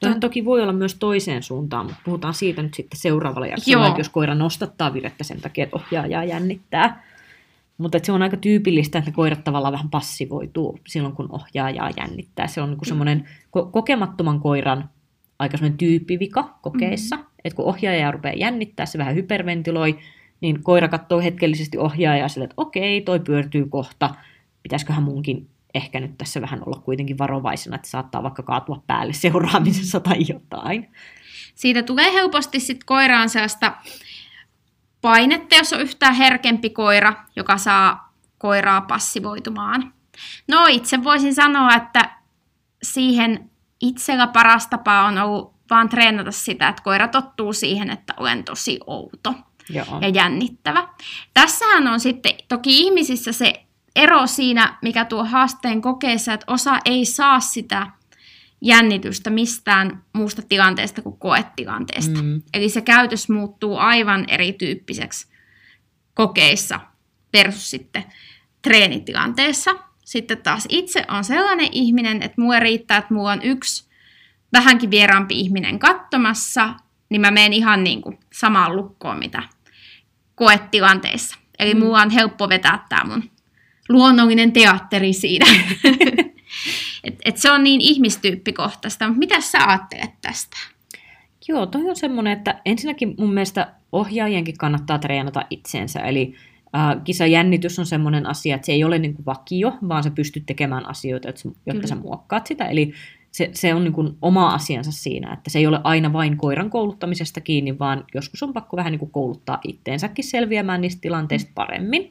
[0.00, 4.00] Tämä toki voi olla myös toiseen suuntaan, mutta puhutaan siitä nyt sitten seuraavalla jaksolla, että
[4.00, 7.04] jos koira nostattaa virettä sen takia, että ohjaaja jännittää.
[7.78, 12.46] Mutta se on aika tyypillistä, että koirat tavallaan vähän passivoituu silloin, kun ohjaajaa jännittää.
[12.46, 14.90] Se on niin semmoinen ko- kokemattoman koiran
[15.38, 17.16] aika semmoinen tyyppivika kokeissa.
[17.16, 17.30] Mm-hmm.
[17.44, 19.98] Että kun ohjaaja rupeaa jännittää, se vähän hyperventiloi,
[20.40, 24.14] niin koira katsoo hetkellisesti ohjaajaa sille, että okei, toi pyörtyy kohta,
[24.62, 30.00] pitäisiköhän munkin ehkä nyt tässä vähän olla kuitenkin varovaisena, että saattaa vaikka kaatua päälle seuraamisessa
[30.00, 30.90] tai jotain.
[31.54, 33.76] Siitä tulee helposti sitten koiraan sellaista
[35.04, 39.92] painetta, jos on yhtään herkempi koira, joka saa koiraa passivoitumaan.
[40.48, 42.18] No itse voisin sanoa, että
[42.82, 43.50] siihen
[43.80, 48.80] itsellä paras tapa on ollut vaan treenata sitä, että koira tottuu siihen, että olen tosi
[48.86, 49.34] outo
[49.70, 49.98] Joo.
[50.00, 50.88] ja jännittävä.
[51.34, 53.64] Tässähän on sitten toki ihmisissä se
[53.96, 57.86] ero siinä, mikä tuo haasteen kokeessa, että osa ei saa sitä
[58.64, 62.22] jännitystä mistään muusta tilanteesta kuin koetilanteesta.
[62.22, 62.42] Mm.
[62.54, 65.26] Eli se käytös muuttuu aivan erityyppiseksi
[66.14, 66.80] kokeissa
[67.32, 68.04] versus sitten
[68.62, 69.70] treenitilanteessa.
[70.04, 73.88] Sitten taas itse on sellainen ihminen, että mulle riittää, että mulla on yksi
[74.52, 76.74] vähänkin vieraampi ihminen katsomassa,
[77.08, 79.42] niin mä menen ihan niin kuin samaan lukkoon, mitä
[80.34, 81.38] koetilanteissa.
[81.58, 81.80] Eli mm.
[81.80, 83.30] mulla on helppo vetää tämä mun
[83.88, 85.46] luonnollinen teatteri siinä.
[87.04, 89.08] et, et se on niin ihmistyyppikohtaista.
[89.08, 90.56] Mitä sä ajattelet tästä?
[91.48, 96.00] Joo, toi on semmoinen, että ensinnäkin mun mielestä ohjaajienkin kannattaa treenata itseensä.
[96.00, 96.34] Eli
[97.04, 100.88] kisajännitys on semmoinen asia, että se ei ole niin kuin vakio, vaan sä pystyt tekemään
[100.88, 102.64] asioita, jotta, jotta sä muokkaat sitä.
[102.64, 102.92] Eli
[103.30, 106.70] se, se on niin kuin oma asiansa siinä, että se ei ole aina vain koiran
[106.70, 112.02] kouluttamisesta kiinni, vaan joskus on pakko vähän niin kuin kouluttaa itteensäkin selviämään niistä tilanteista paremmin.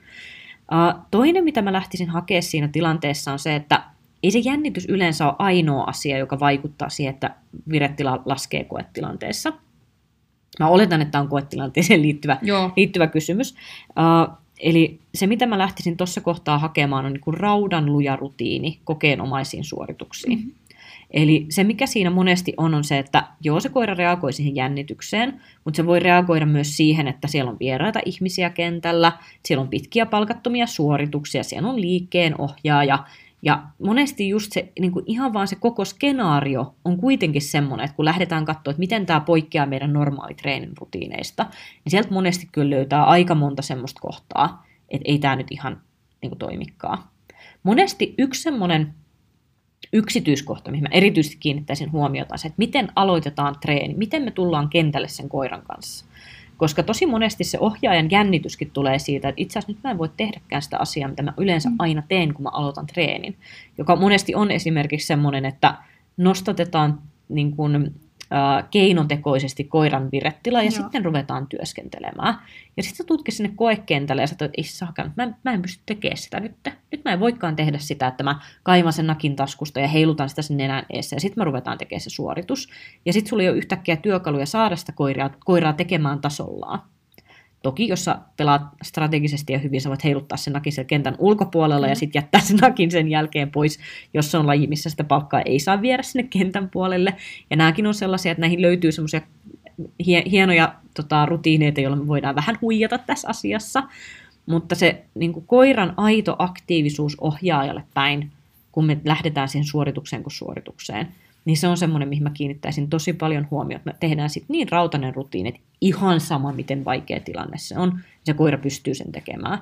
[0.72, 3.84] Uh, toinen, mitä mä lähtisin hakemaan siinä tilanteessa on se, että
[4.24, 7.36] ei se jännitys yleensä ole ainoa asia, joka vaikuttaa siihen, että
[7.69, 9.53] virettila laskee koetilanteessa.
[10.59, 12.38] Mä oletan, että tämä on koetilanteeseen liittyvä,
[12.78, 13.55] liittyvä kysymys.
[13.89, 18.80] Uh, eli se, mitä mä lähtisin tuossa kohtaa hakemaan, on niin kuin raudan luja rutiini
[18.84, 20.38] kokeenomaisiin suorituksiin.
[20.39, 20.53] Mm-hmm.
[21.11, 25.41] Eli se, mikä siinä monesti on, on se, että joo, se koira reagoi siihen jännitykseen,
[25.65, 29.11] mutta se voi reagoida myös siihen, että siellä on vieraita ihmisiä kentällä,
[29.45, 33.05] siellä on pitkiä palkattomia suorituksia, siellä on liikkeen ohjaaja,
[33.44, 37.96] ja monesti just se niin kuin ihan vaan se koko skenaario on kuitenkin semmoinen, että
[37.96, 42.70] kun lähdetään katsoa, että miten tämä poikkeaa meidän normaali treenin rutiineista, niin sieltä monesti kyllä
[42.70, 45.82] löytää aika monta semmoista kohtaa, että ei tämä nyt ihan
[46.22, 47.04] niin kuin toimikaan.
[47.64, 48.94] Monesti yksi semmoinen
[49.94, 55.08] yksityiskohta, mihin mä erityisesti kiinnittäisin huomiota, se, että miten aloitetaan treeni, miten me tullaan kentälle
[55.08, 56.06] sen koiran kanssa.
[56.58, 60.10] Koska tosi monesti se ohjaajan jännityskin tulee siitä, että itse asiassa nyt mä en voi
[60.18, 61.76] tehdäkään sitä asiaa, mitä mä yleensä mm.
[61.80, 63.36] aina teen, kun mä aloitan treenin.
[63.78, 65.76] Joka monesti on esimerkiksi semmoinen, että
[66.18, 67.93] nostatetaan niin kuin,
[68.71, 70.71] keinotekoisesti koiran virettila ja Joo.
[70.71, 72.36] sitten ruvetaan työskentelemään.
[72.78, 75.84] Ja sitten sä tutkin sinne koekentälle ja sä että ei saakaan, mä, mä en pysty
[75.86, 76.55] tekemään sitä nyt.
[76.91, 80.41] Nyt mä en voikaan tehdä sitä, että mä kaivan sen nakin taskusta ja heilutan sitä
[80.41, 82.69] sen nenän eessä ja sitten me ruvetaan tekemään se suoritus.
[83.05, 86.80] Ja sitten sulla ei ole yhtäkkiä työkaluja saada sitä koiraa, koiraa tekemään tasollaan.
[87.64, 91.86] Toki, jos sä pelaat strategisesti ja hyvin, sä voit heiluttaa sen nakin sen kentän ulkopuolella
[91.86, 91.89] mm.
[91.89, 93.80] ja sitten jättää sen nakin sen jälkeen pois,
[94.14, 97.16] jos se on laji, missä sitä palkkaa ei saa viedä sinne kentän puolelle.
[97.49, 99.22] Ja nämäkin on sellaisia, että näihin löytyy semmoisia
[100.32, 103.84] hienoja tota, rutiineita, joilla me voidaan vähän huijata tässä asiassa.
[104.45, 108.32] Mutta se niin kuin koiran aito aktiivisuus ohjaajalle päin,
[108.72, 111.07] kun me lähdetään siihen suoritukseen kuin suoritukseen,
[111.46, 113.84] niin se on semmoinen, mihin mä kiinnittäisin tosi paljon huomiota.
[113.86, 118.34] Me tehdään sitten niin rautainen rutiini, että ihan sama, miten vaikea tilanne se on, se
[118.34, 119.60] koira pystyy sen tekemään.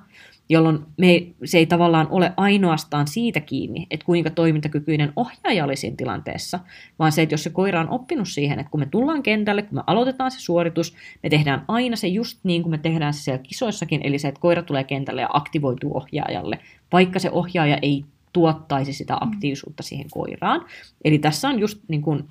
[0.49, 5.75] Jolloin me ei, se ei tavallaan ole ainoastaan siitä kiinni, että kuinka toimintakykyinen ohjaaja oli
[5.75, 6.59] siinä tilanteessa,
[6.99, 9.75] vaan se, että jos se koira on oppinut siihen, että kun me tullaan kentälle, kun
[9.75, 13.43] me aloitetaan se suoritus, me tehdään aina se just niin kuin me tehdään se siellä
[13.43, 16.59] kisoissakin, eli se, että koira tulee kentälle ja aktivoituu ohjaajalle,
[16.91, 19.27] vaikka se ohjaaja ei tuottaisi sitä mm.
[19.27, 20.65] aktiivisuutta siihen koiraan.
[21.03, 22.23] Eli tässä on just niin kuin,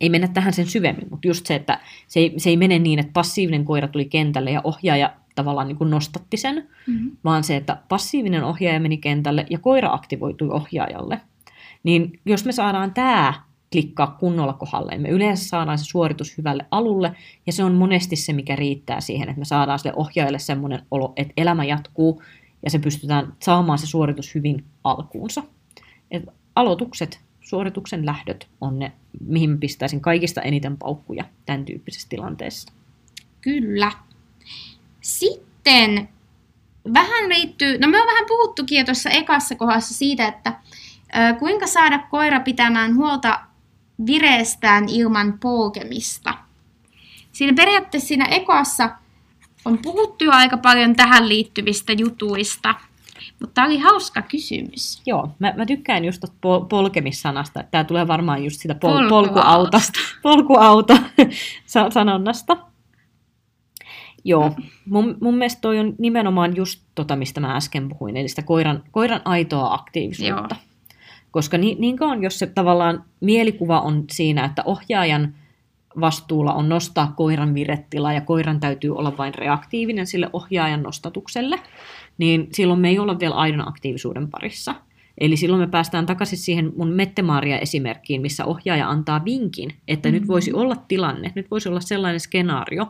[0.00, 2.98] ei mennä tähän sen syvemmin, mutta just se, että se ei, se ei mene niin,
[2.98, 7.16] että passiivinen koira tuli kentälle ja ohjaaja tavallaan niin kuin nostatti sen, mm-hmm.
[7.24, 11.20] vaan se, että passiivinen ohjaaja meni kentälle ja koira aktivoitui ohjaajalle.
[11.82, 13.34] Niin jos me saadaan tämä
[13.72, 17.12] klikkaa kunnolla kohdalle, me yleensä saadaan se suoritus hyvälle alulle,
[17.46, 21.12] ja se on monesti se, mikä riittää siihen, että me saadaan sille ohjaajalle semmoinen olo,
[21.16, 22.22] että elämä jatkuu,
[22.64, 25.42] ja se pystytään saamaan se suoritus hyvin alkuunsa.
[26.10, 26.22] Et
[26.56, 28.92] aloitukset, suorituksen lähdöt on ne,
[29.26, 32.72] mihin pistäisin kaikista eniten paukkuja tämän tyyppisessä tilanteessa.
[33.40, 33.92] Kyllä.
[35.00, 36.08] Sitten
[36.94, 41.66] vähän liittyy, no me on vähän puhuttukin jo tuossa ekassa kohdassa siitä, että ö, kuinka
[41.66, 43.40] saada koira pitämään huolta
[44.06, 46.34] vireestään ilman polkemista.
[47.32, 48.90] Siinä periaatteessa siinä ekassa
[49.64, 52.74] on puhuttu jo aika paljon tähän liittyvistä jutuista,
[53.40, 55.02] mutta tämä oli hauska kysymys.
[55.06, 57.64] Joo, mä, mä tykkään just pol- polkemissanasta.
[57.70, 59.80] Tämä tulee varmaan just sitä pol- polkuauta,
[60.22, 60.96] polkuauta
[61.90, 62.56] sanonnasta.
[64.24, 64.50] Joo,
[64.86, 68.82] mun, mun mielestä toi on nimenomaan just tota, mistä mä äsken puhuin, eli sitä koiran,
[68.90, 70.54] koiran aitoa aktiivisuutta.
[70.54, 70.70] Joo.
[71.30, 75.34] Koska niin, niin kauan, jos se tavallaan mielikuva on siinä, että ohjaajan
[76.00, 81.58] vastuulla on nostaa koiran virettila ja koiran täytyy olla vain reaktiivinen sille ohjaajan nostatukselle,
[82.20, 84.74] niin silloin me ei olla vielä aidon aktiivisuuden parissa.
[85.18, 90.20] Eli silloin me päästään takaisin siihen mun Mettemaaria-esimerkkiin, missä ohjaaja antaa vinkin, että mm-hmm.
[90.20, 92.86] nyt voisi olla tilanne, nyt voisi olla sellainen skenaario,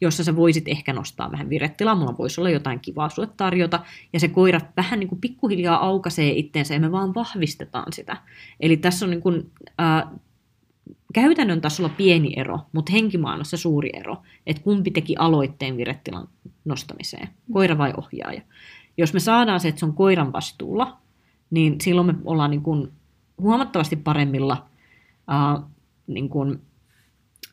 [0.00, 3.80] jossa sä voisit ehkä nostaa vähän virettilaa, mulla voisi olla jotain kivaa sulle tarjota,
[4.12, 8.16] ja se koira vähän niin kuin pikkuhiljaa aukaisee itteensä, ja me vaan vahvistetaan sitä.
[8.60, 10.04] Eli tässä on niin kuin, äh,
[11.14, 14.16] käytännön tasolla pieni ero, mutta henkimaailmassa suuri ero,
[14.46, 16.28] että kumpi teki aloitteen virettilan
[16.64, 18.42] nostamiseen, koira vai ohjaaja.
[18.96, 20.98] Jos me saadaan se, että se on koiran vastuulla,
[21.50, 22.92] niin silloin me ollaan niin kuin
[23.40, 24.66] huomattavasti paremmilla
[25.28, 25.64] uh,
[26.06, 26.60] niin kuin,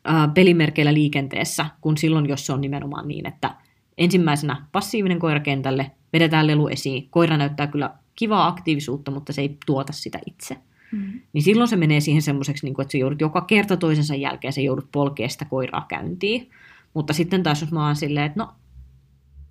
[0.04, 3.56] ää, pelimerkeillä liikenteessä, kun silloin, jos se on nimenomaan niin, että
[3.98, 9.56] ensimmäisenä passiivinen koira kentälle, vedetään lelu esiin, koira näyttää kyllä kivaa aktiivisuutta, mutta se ei
[9.66, 10.56] tuota sitä itse.
[10.92, 11.20] Mm.
[11.32, 14.60] Niin silloin se menee siihen semmoiseksi, niin että se joudut joka kerta toisensa jälkeen, se
[14.60, 16.50] joudut polkea sitä koiraa käyntiin.
[16.94, 18.52] Mutta sitten taas jos mä oon silleen, että no,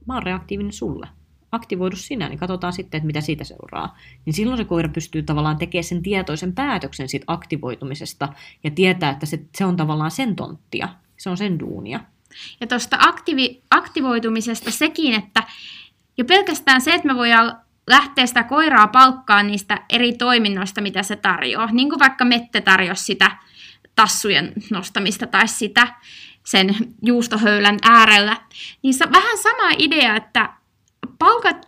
[0.05, 1.07] mä oon reaktiivinen sulle,
[1.51, 3.97] aktivoidu sinä, niin katsotaan sitten, että mitä siitä seuraa.
[4.25, 8.29] Niin silloin se koira pystyy tavallaan tekemään sen tietoisen päätöksen siitä aktivoitumisesta
[8.63, 11.99] ja tietää, että se, se on tavallaan sen tonttia, se on sen duunia.
[12.61, 15.43] Ja tuosta aktivi- aktivoitumisesta sekin, että
[16.17, 21.15] jo pelkästään se, että me voidaan lähteä sitä koiraa palkkaan niistä eri toiminnoista, mitä se
[21.15, 21.71] tarjoaa.
[21.71, 23.31] Niin kuin vaikka Mette tarjosi sitä
[23.95, 25.87] tassujen nostamista tai sitä
[26.45, 28.37] sen juustohöylän äärellä.
[28.83, 30.49] Niin se vähän sama idea, että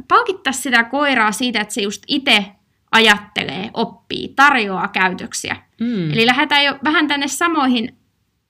[0.07, 2.45] palkittaisiin sitä koiraa siitä, että se just itse
[2.91, 5.55] ajattelee, oppii, tarjoaa käytöksiä.
[5.79, 6.13] Mm.
[6.13, 7.97] Eli lähdetään jo vähän tänne samoihin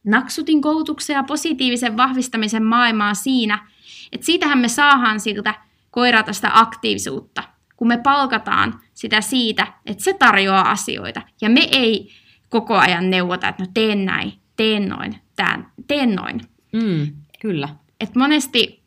[0.04, 3.68] naksutin koulutuksen ja positiivisen vahvistamisen maailmaan siinä,
[4.12, 5.54] että siitähän me saadaan siltä
[5.91, 7.43] koirata sitä aktiivisuutta,
[7.76, 11.22] kun me palkataan sitä siitä, että se tarjoaa asioita.
[11.41, 12.10] Ja me ei
[12.49, 16.41] koko ajan neuvota, että no teen näin, teen noin, tämän, teen noin.
[16.72, 17.08] Mm,
[17.39, 17.70] kyllä.
[17.99, 18.81] Et monesti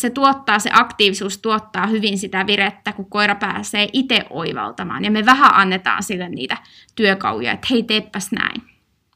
[0.00, 5.04] se tuottaa, se aktiivisuus tuottaa hyvin sitä virettä, kun koira pääsee itse oivaltamaan.
[5.04, 6.56] Ja me vähän annetaan sille niitä
[6.94, 8.62] työkaluja, että hei, teepäs näin.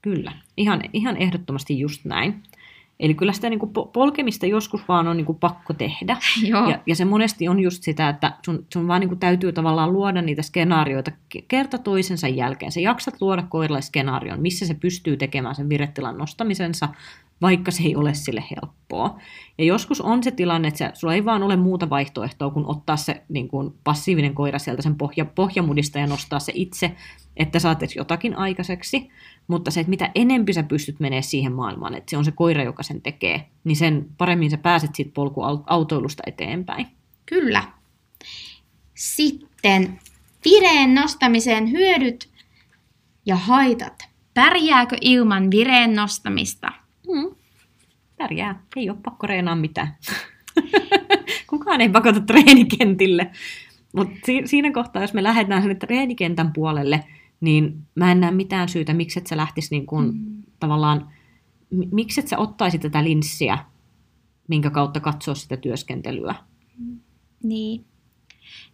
[0.02, 2.42] Kyllä, ihan, ihan ehdottomasti just näin.
[3.00, 6.16] Eli kyllä sitä niin kuin polkemista joskus vaan on niin kuin pakko tehdä.
[6.48, 6.70] Joo.
[6.70, 9.92] Ja, ja se monesti on just sitä, että sun, sun vaan niin kuin täytyy tavallaan
[9.92, 11.10] luoda niitä skenaarioita
[11.48, 12.72] kerta toisensa jälkeen.
[12.72, 16.88] Sä jaksat luoda koiralle skenaarion, missä se pystyy tekemään sen viretilan nostamisensa,
[17.42, 19.18] vaikka se ei ole sille helppoa.
[19.58, 23.22] Ja joskus on se tilanne, että sulla ei vaan ole muuta vaihtoehtoa kuin ottaa se
[23.28, 26.96] niin kuin passiivinen koira sieltä sen pohja, pohjamudista ja nostaa se itse,
[27.36, 29.08] että saat edes jotakin aikaiseksi.
[29.48, 32.62] Mutta se, että mitä enempi sä pystyt menemään siihen maailmaan, että se on se koira,
[32.62, 36.86] joka sen tekee, niin sen paremmin sä pääset siitä polkuautoilusta eteenpäin.
[37.26, 37.62] Kyllä.
[38.94, 39.98] Sitten
[40.44, 42.30] vireen nostamisen hyödyt
[43.26, 44.08] ja haitat.
[44.34, 46.72] Pärjääkö ilman vireen nostamista?
[47.14, 47.34] Mm.
[48.16, 48.62] Pärjää.
[48.76, 49.96] Ei ole pakko reenaa mitään.
[51.50, 53.30] Kukaan ei pakota treenikentille.
[53.92, 57.04] Mutta si- siinä kohtaa, jos me lähdetään sinne treenikentän puolelle,
[57.40, 60.42] niin mä en näe mitään syytä, miksi et sä lähtis niin kun, mm.
[60.60, 61.12] tavallaan,
[61.92, 63.58] miksi et sä ottaisi tätä linssiä,
[64.48, 66.34] minkä kautta katsoa sitä työskentelyä.
[67.42, 67.84] Niin.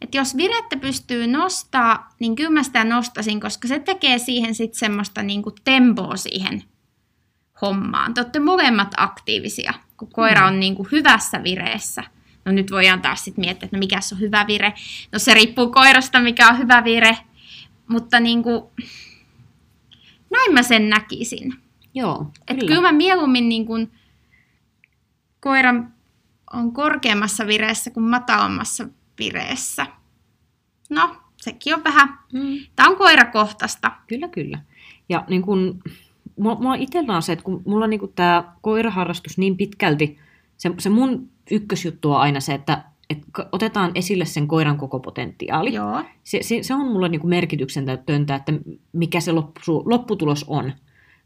[0.01, 4.79] Et jos virettä pystyy nostaa, niin kyllä mä sitä nostasin, koska se tekee siihen sitten
[4.79, 6.63] semmoista niinku tempoa siihen
[7.63, 8.15] hommaan.
[8.15, 10.47] Te olette molemmat aktiivisia, kun koira mm.
[10.47, 12.05] on niin kuin hyvässä vireessä.
[12.45, 14.73] No nyt voidaan taas sitten miettiä, että no mikä on hyvä vire.
[15.13, 17.19] No se riippuu koirasta, mikä on hyvä vire.
[17.89, 18.63] Mutta niin kuin,
[20.31, 21.55] näin mä sen näkisin.
[21.95, 22.69] Joo, Et kyllä.
[22.69, 23.93] kyllä mä mieluummin niin kuin,
[25.41, 25.75] koira
[26.53, 28.89] on korkeammassa vireessä kuin matalammassa
[29.19, 29.87] vireessä.
[30.91, 32.19] No, sekin on vähän.
[32.33, 32.59] Mm.
[32.77, 33.93] Tämä on koirakohtaista.
[34.07, 34.59] Kyllä, kyllä.
[35.09, 35.83] Ja niin kun,
[36.41, 40.19] mulla, mulla itsellä on se, että kun mulla on niin tämä koiraharrastus niin pitkälti,
[40.57, 43.19] se, se mun ykkösjuttu on aina se, että et
[43.53, 45.75] otetaan esille sen koiran koko potentiaali.
[45.75, 46.03] Joo.
[46.25, 48.53] Se, se, se on mulle niin merkityksetöntä, että
[48.93, 50.73] mikä se loppu, lopputulos on,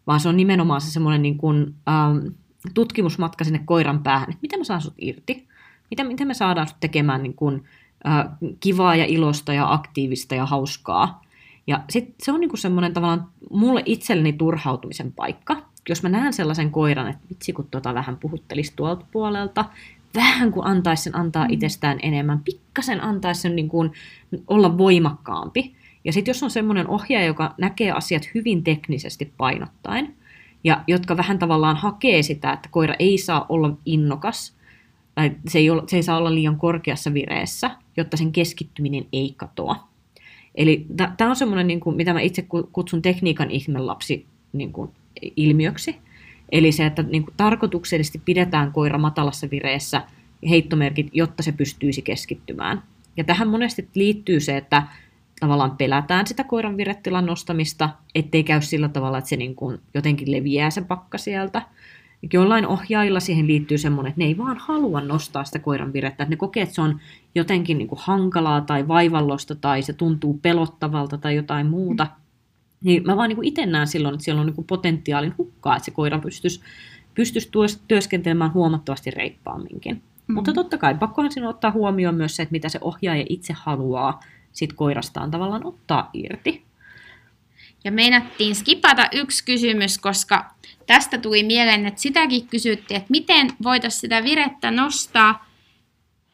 [0.06, 2.26] vaan se on nimenomaan se semmoinen niin kuin, ähm,
[2.74, 5.48] tutkimusmatka sinne koiran päähän, että miten mä saan sut irti,
[5.90, 7.64] miten, miten me saadaan sut tekemään niin kuin,
[8.06, 8.26] äh,
[8.60, 11.22] kivaa ja ilosta ja aktiivista ja hauskaa.
[11.70, 15.56] Ja sit se on niinku semmoinen tavallaan mulle itselleni turhautumisen paikka.
[15.88, 19.64] Jos mä näen sellaisen koiran, että vitsi kun tota vähän puhuttelisi tuolta puolelta,
[20.14, 21.52] vähän kun antaisi sen antaa mm.
[21.52, 23.92] itsestään enemmän, pikkasen antaisi sen niin kuin
[24.46, 25.74] olla voimakkaampi.
[26.04, 30.14] Ja sitten jos on semmoinen ohjaaja, joka näkee asiat hyvin teknisesti painottaen,
[30.64, 34.56] ja jotka vähän tavallaan hakee sitä, että koira ei saa olla innokas,
[35.14, 39.34] tai se ei, ole, se ei saa olla liian korkeassa vireessä, jotta sen keskittyminen ei
[39.36, 39.89] katoa.
[40.54, 40.86] Eli
[41.16, 44.90] tämä on semmoinen, niin kuin, mitä mä itse kutsun tekniikan ihmelapsi niin kuin,
[45.36, 45.96] ilmiöksi.
[46.52, 50.02] Eli se, että niin kuin, tarkoituksellisesti pidetään koira matalassa vireessä
[50.48, 52.82] heittomerkit, jotta se pystyisi keskittymään.
[53.16, 54.82] Ja tähän monesti liittyy se, että
[55.40, 60.32] tavallaan pelätään sitä koiran virettilan nostamista, ettei käy sillä tavalla, että se niin kuin jotenkin
[60.32, 61.62] leviää se pakka sieltä.
[62.32, 66.30] Jollain ohjaajilla siihen liittyy semmoinen, että ne ei vaan halua nostaa sitä koiran virettä, että
[66.30, 67.00] ne kokee, että se on
[67.34, 72.06] jotenkin niin kuin hankalaa tai vaivallosta tai se tuntuu pelottavalta tai jotain muuta.
[72.84, 75.90] Niin mä vaan niin itse näen silloin, että siellä on niin potentiaalin hukkaa, että se
[75.90, 76.60] koira pystyisi,
[77.14, 79.94] pystyisi työskentelemään huomattavasti reippaamminkin.
[79.94, 80.34] Mm-hmm.
[80.34, 84.20] Mutta totta kai pakkohan sinun ottaa huomioon myös se, että mitä se ohjaaja itse haluaa
[84.52, 86.64] sit koirastaan tavallaan ottaa irti.
[87.84, 90.50] Ja meinattiin skipata yksi kysymys, koska
[90.90, 95.46] tästä tuli mieleen, että sitäkin kysyttiin, että miten voitaisiin sitä virettä nostaa,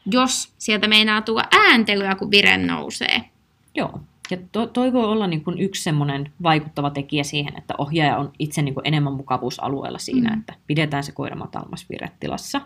[0.07, 3.31] jos sieltä meinaa tulla ääntelyä, kun vire nousee.
[3.75, 4.01] Joo.
[4.31, 8.33] Ja to, toi voi olla niin kuin yksi semmoinen vaikuttava tekijä siihen, että ohjaaja on
[8.39, 10.39] itse niin kuin enemmän mukavuusalueella siinä, mm.
[10.39, 12.61] että pidetään se koira matalmassa virettilassa.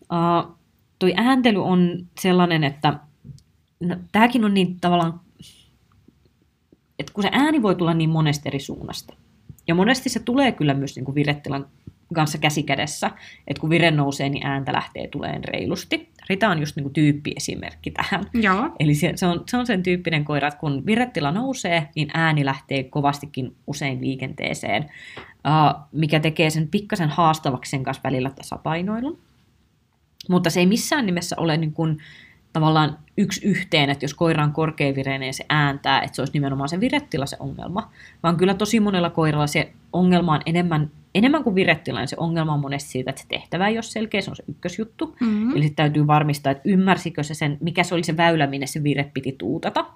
[0.00, 0.58] Uh,
[0.98, 2.98] toi ääntely on sellainen, että
[3.80, 5.20] no, tämäkin on niin tavallaan,
[6.98, 9.14] että kun se ääni voi tulla niin monesta eri suunnasta,
[9.68, 11.66] ja monesti se tulee kyllä myös niin kuin virettilan
[12.14, 13.10] kanssa käsi kädessä,
[13.46, 16.08] että kun vire nousee, niin ääntä lähtee tuleen reilusti.
[16.28, 18.26] Rita on just niin kuin tyyppiesimerkki tähän.
[18.34, 18.70] Joo.
[18.78, 22.44] Eli se, se, on, se on sen tyyppinen koira, että kun virettila nousee, niin ääni
[22.44, 24.84] lähtee kovastikin usein liikenteeseen,
[25.18, 29.18] uh, mikä tekee sen pikkasen haastavaksi sen kanssa välillä tasapainoilun.
[30.28, 31.98] Mutta se ei missään nimessä ole niin kuin,
[32.52, 36.68] tavallaan yksi yhteen, että jos koira on korkeavireinen ja se ääntää, että se olisi nimenomaan
[36.68, 37.90] se virettila se ongelma,
[38.22, 42.52] vaan kyllä tosi monella koiralla se ongelma on enemmän, enemmän kuin virettila, niin se ongelma
[42.52, 45.16] on monesti siitä, että se tehtävä ei ole selkeä, se on se ykkösjuttu.
[45.20, 45.56] Mm-hmm.
[45.56, 49.10] Eli täytyy varmistaa, että ymmärsikö se sen, mikä se oli se väylä, minne se vire
[49.14, 49.86] piti tuutata.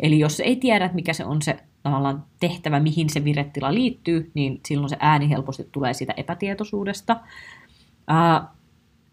[0.00, 4.30] Eli jos ei tiedä, että mikä se on se tavallaan tehtävä, mihin se virettila liittyy,
[4.34, 7.16] niin silloin se ääni helposti tulee siitä epätietoisuudesta.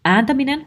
[0.04, 0.66] ääntäminen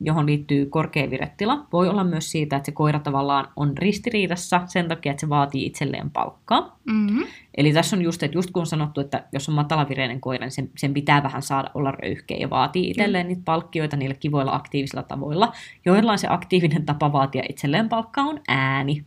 [0.00, 4.88] johon liittyy korkea virettila, voi olla myös siitä, että se koira tavallaan on ristiriidassa sen
[4.88, 6.78] takia, että se vaatii itselleen palkkaa.
[6.84, 7.24] Mm-hmm.
[7.56, 10.50] Eli tässä on just, että just kun on sanottu, että jos on matalavireinen koira, niin
[10.50, 15.02] sen, sen pitää vähän saada olla röyhkeä ja vaatii itselleen niitä palkkioita niillä kivoilla aktiivisilla
[15.02, 15.52] tavoilla.
[15.84, 19.04] Joillain se aktiivinen tapa vaatia itselleen palkkaa on ääni.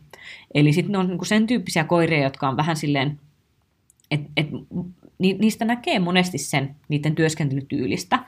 [0.54, 3.20] Eli sitten ne on niinku sen tyyppisiä koiria, jotka on vähän silleen,
[4.10, 4.48] että et
[5.24, 8.18] ni, niistä näkee monesti sen niiden työskentelytyylistä,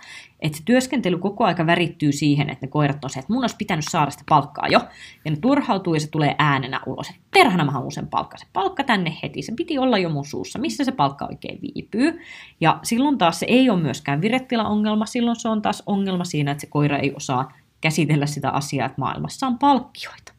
[0.40, 3.56] että se työskentely koko aika värittyy siihen, että ne koirat on se, että mun olisi
[3.56, 4.80] pitänyt saada sitä palkkaa jo,
[5.24, 8.46] ja ne turhautuu ja se tulee äänenä ulos, että perhana mä haluan sen palkka, se
[8.52, 12.20] palkka tänne heti, se piti olla jo mun suussa, missä se palkka oikein viipyy,
[12.60, 16.60] ja silloin taas se ei ole myöskään virettilaongelma, silloin se on taas ongelma siinä, että
[16.60, 20.35] se koira ei osaa käsitellä sitä asiaa, että maailmassa on palkkioita.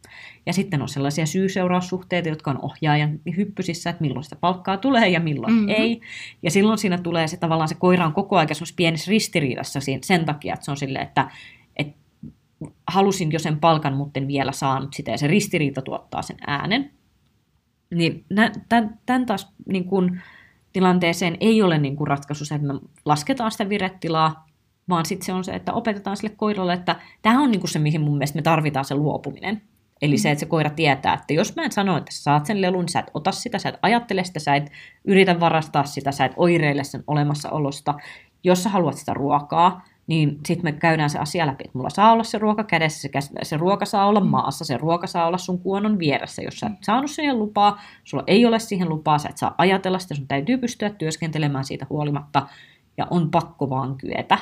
[0.48, 5.20] Ja sitten on sellaisia syy-seuraussuhteita, jotka on ohjaajan hyppysissä, että milloin sitä palkkaa tulee ja
[5.20, 5.70] milloin mm-hmm.
[5.70, 6.02] ei.
[6.44, 10.54] Ja silloin siinä tulee se tavallaan se koira on koko ajan pienessä ristiriidassa sen takia,
[10.54, 11.32] että se on silleen, että,
[11.76, 11.96] että
[12.88, 16.92] halusin jo sen palkan, mutta en vielä saanut sitä, ja se ristiriita tuottaa sen äänen.
[17.96, 18.26] Niin
[18.70, 20.22] tämän, tämän taas niin kuin,
[20.74, 24.48] tilanteeseen ei ole niin kuin ratkaisu se, että me lasketaan sitä virettilaa,
[24.90, 27.80] vaan sitten se on se, että opetetaan sille koiralle, että tämä on niin kuin se,
[27.80, 29.62] mihin mun mielestä me tarvitaan se luopuminen.
[30.02, 32.62] Eli se, että se koira tietää, että jos mä en sano, että sä saat sen
[32.62, 34.72] lelun, niin sä et ota sitä, sä et ajattele sitä, sä et
[35.06, 37.94] yritä varastaa sitä, sä et oireile sen olemassaolosta.
[38.44, 42.12] Jos sä haluat sitä ruokaa, niin sitten me käydään se asia läpi, että mulla saa
[42.12, 44.28] olla se ruoka kädessä, se, se ruoka saa olla mm.
[44.28, 46.42] maassa, se ruoka saa olla sun kuonon vieressä.
[46.42, 50.00] Jos sä et saanut siihen lupaa, sulla ei ole siihen lupaa, sä et saa ajatella
[50.00, 52.48] sitä, sun täytyy pystyä työskentelemään siitä huolimatta,
[52.98, 54.38] ja on pakko vaan kyetä.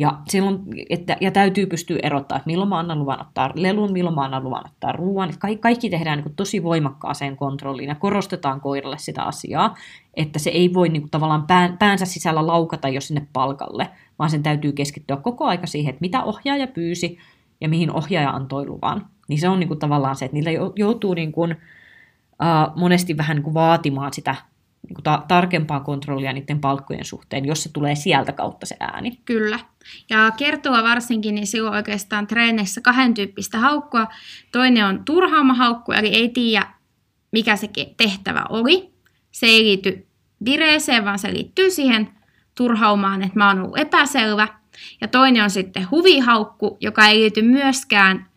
[0.00, 0.58] Ja, silloin,
[0.90, 4.44] että, ja täytyy pystyä erottaa, että milloin mä annan luvan ottaa lelun, milloin mä annan
[4.44, 5.28] luvan ottaa ruoan.
[5.28, 9.74] Että kaikki, kaikki tehdään niin kuin tosi voimakkaaseen kontrolliin ja korostetaan koiralle sitä asiaa,
[10.14, 14.30] että se ei voi niin kuin, tavallaan pään, päänsä sisällä laukata jo sinne palkalle, vaan
[14.30, 17.18] sen täytyy keskittyä koko aika siihen, että mitä ohjaaja pyysi
[17.60, 19.06] ja mihin ohjaaja antoi luvan.
[19.28, 23.36] Niin se on niin kuin, tavallaan se, että niillä joutuu niin kuin, uh, monesti vähän
[23.36, 24.34] niin kuin, vaatimaan sitä
[24.90, 29.18] niin ta- tarkempaa kontrollia niiden palkkojen suhteen, jos se tulee sieltä kautta se ääni.
[29.24, 29.58] Kyllä.
[30.10, 34.06] Ja kertoa varsinkin, niin silloin oikeastaan treeneissä kahden tyyppistä haukkua.
[34.52, 36.66] Toinen on turhaamahaukku, eli ei tiedä,
[37.32, 38.90] mikä se tehtävä oli.
[39.30, 40.06] Se ei liity
[40.44, 42.08] vireeseen, vaan se liittyy siihen
[42.54, 44.48] turhaumaan, että mä oon ollut epäselvä.
[45.00, 48.29] Ja toinen on sitten huvihaukku, joka ei liity myöskään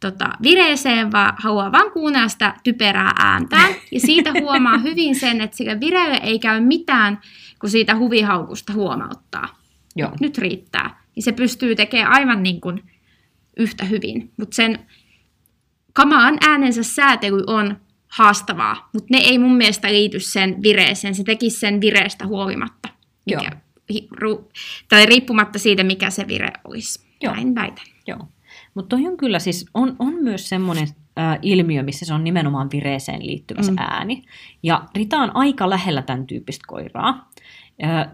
[0.00, 3.74] tota, vireeseen, vaan haluaa vaan kuunnella sitä typerää ääntään.
[3.92, 7.20] Ja siitä huomaa hyvin sen, että sille vireelle ei käy mitään,
[7.60, 9.48] kun siitä huvihaukusta huomauttaa.
[9.96, 10.12] Joo.
[10.20, 11.02] Nyt riittää.
[11.16, 12.82] Niin se pystyy tekemään aivan niin kuin
[13.56, 14.32] yhtä hyvin.
[14.36, 14.78] Mutta sen
[15.92, 17.76] kamaan äänensä säätely on
[18.08, 21.14] haastavaa, mutta ne ei mun mielestä liity sen vireeseen.
[21.14, 22.88] Se tekisi sen vireestä huolimatta.
[23.26, 23.50] Mikä,
[24.10, 24.50] Ru,
[24.88, 27.06] tai riippumatta siitä, mikä se vire olisi.
[27.22, 27.34] Joo.
[27.34, 27.84] Näin väitän.
[28.06, 28.28] Joo.
[28.76, 30.88] Mutta toi on kyllä siis, on, on myös semmoinen
[31.42, 33.78] ilmiö, missä se on nimenomaan vireeseen liittyvä mm.
[33.78, 34.24] ääni.
[34.62, 37.30] Ja Rita on aika lähellä tämän tyyppistä koiraa.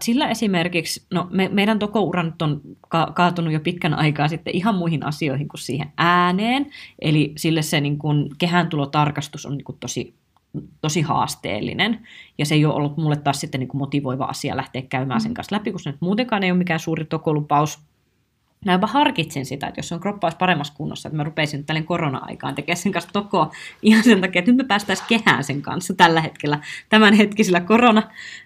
[0.01, 4.75] Sillä esimerkiksi, no me, meidän tokoura nyt on ka- kaatunut jo pitkän aikaa sitten ihan
[4.75, 6.71] muihin asioihin kuin siihen ääneen.
[7.01, 10.15] Eli sille se niin kun, kehäntulotarkastus on niin kun, tosi
[10.81, 12.07] tosi haasteellinen.
[12.37, 15.31] Ja se ei ole ollut mulle taas sitten niin kuin motivoiva asia lähteä käymään sen
[15.31, 15.33] mm.
[15.33, 17.79] kanssa läpi, kun se nyt muutenkaan ei ole mikään suuri tokolupaus.
[18.65, 21.65] Mä jopa harkitsin sitä, että jos on kroppa olisi paremmassa kunnossa, että mä rupeisin nyt
[21.65, 23.51] tällä korona-aikaan tekemään sen kanssa tokoa
[23.81, 26.59] ihan sen takia, että nyt me päästäisiin kehään sen kanssa tällä hetkellä,
[26.89, 28.03] tämänhetkisillä korona,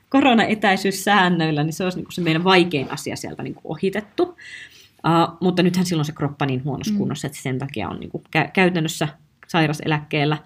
[0.09, 4.23] korona-etäisyyssäännöillä, niin se olisi niin se meidän vaikein asia sieltä niin ohitettu.
[4.23, 6.97] Uh, mutta nythän silloin se kroppa niin huonossa mm.
[6.97, 9.07] kunnossa, että sen takia on niin kuin kä- käytännössä
[9.47, 10.37] sairaseläkkeellä.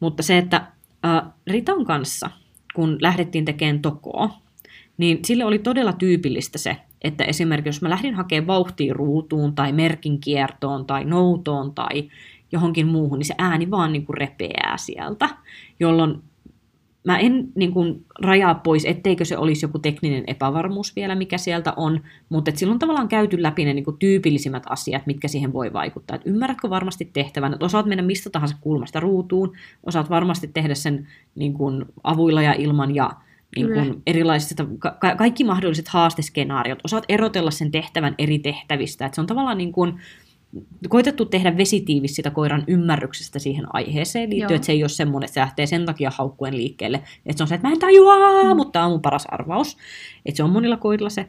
[0.00, 0.66] Mutta se, että
[1.26, 2.30] uh, Ritan kanssa,
[2.74, 4.30] kun lähdettiin tekemään tokoa,
[4.98, 9.72] niin sille oli todella tyypillistä se, että esimerkiksi jos mä lähdin hakemaan vauhtia ruutuun tai
[9.72, 12.08] merkin kiertoon tai noutoon tai
[12.52, 15.28] johonkin muuhun, niin se ääni vaan niin kuin repeää sieltä,
[15.80, 16.22] jolloin
[17.06, 21.72] mä en niin kuin, rajaa pois, etteikö se olisi joku tekninen epävarmuus vielä, mikä sieltä
[21.76, 25.72] on, mutta et silloin tavallaan käyty läpi ne niin kuin, tyypillisimmät asiat, mitkä siihen voi
[25.72, 26.16] vaikuttaa.
[26.16, 29.52] Et ymmärrätkö varmasti tehtävän, että osaat mennä mistä tahansa kulmasta ruutuun,
[29.86, 33.10] osaat varmasti tehdä sen niin kuin, avuilla ja ilman ja
[33.56, 39.06] niin kuin erilaisista, ka- kaikki mahdolliset haasteskenaariot, osaat erotella sen tehtävän eri tehtävistä.
[39.06, 40.00] Et se on tavallaan niin kuin,
[40.88, 45.34] koitettu tehdä vesitiivis sitä koiran ymmärryksestä siihen aiheeseen liittyen, että se ei ole semmoinen, että
[45.34, 46.96] se lähtee sen takia haukkuen liikkeelle.
[46.96, 48.56] Että se on se, että mä en tajua, mm.
[48.56, 49.76] mutta tämä on mun paras arvaus.
[50.26, 51.28] Että se on monilla koirilla se.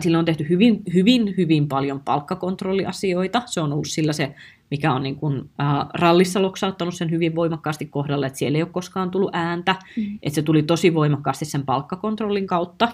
[0.00, 3.42] Sillä on tehty hyvin, hyvin, hyvin paljon palkkakontrolliasioita.
[3.46, 4.34] Se on ollut sillä se,
[4.74, 8.70] mikä on niin kuin, äh, rallissa loksauttanut sen hyvin voimakkaasti kohdalle, että siellä ei ole
[8.70, 9.76] koskaan tullut ääntä.
[9.96, 10.18] Mm.
[10.22, 12.88] Että se tuli tosi voimakkaasti sen palkkakontrollin kautta.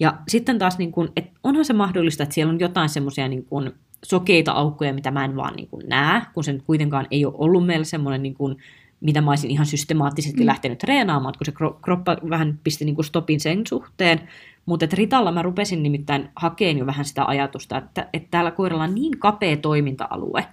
[0.00, 3.44] Ja sitten taas, niin kuin, että onhan se mahdollista, että siellä on jotain semmoisia niin
[3.44, 3.72] kuin,
[4.04, 7.66] sokeita aukkoja, mitä mä en vaan niin kuin näe, kun sen kuitenkaan ei ole ollut
[7.66, 8.56] meillä semmoinen, niin kuin,
[9.00, 10.46] mitä mä olisin ihan systemaattisesti mm.
[10.46, 14.20] lähtenyt treenaamaan, kun se kroppa vähän pisti niin kuin stopin sen suhteen.
[14.66, 18.94] Mutta Ritalla mä rupesin nimittäin hakeen jo vähän sitä ajatusta, että, että täällä koiralla on
[18.94, 20.46] niin kapea toiminta-alue,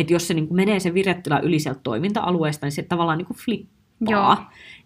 [0.00, 3.26] että jos se niin kuin menee se virettila yli sieltä toiminta-alueesta, niin se tavallaan niin
[3.26, 3.76] kuin flippaa.
[4.10, 4.36] Joo.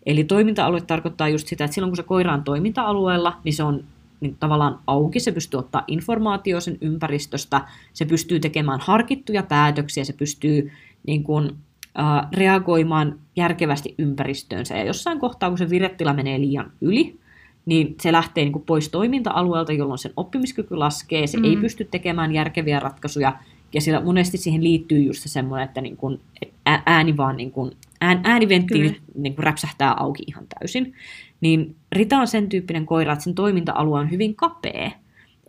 [0.07, 3.85] Eli toiminta-alue tarkoittaa just sitä, että silloin kun se koira on toiminta-alueella, niin se on
[4.21, 7.61] niin tavallaan auki, se pystyy ottaa informaatio sen ympäristöstä,
[7.93, 10.73] se pystyy tekemään harkittuja päätöksiä, se pystyy
[11.07, 11.51] niin kuin,
[11.99, 14.77] äh, reagoimaan järkevästi ympäristöönsä.
[14.77, 17.19] Ja jossain kohtaa, kun se virettila menee liian yli,
[17.67, 21.45] niin se lähtee niin kuin pois toiminta-alueelta, jolloin sen oppimiskyky laskee, se mm.
[21.45, 23.39] ei pysty tekemään järkeviä ratkaisuja,
[23.75, 26.21] ja sillä monesti siihen liittyy just se semmoinen, että niin kuin
[26.67, 30.95] ääni vaan niin kuin, ääniventtiili niin kuin räpsähtää auki ihan täysin.
[31.41, 34.91] Niin Rita on sen tyyppinen koira, että sen toiminta-alue on hyvin kapea.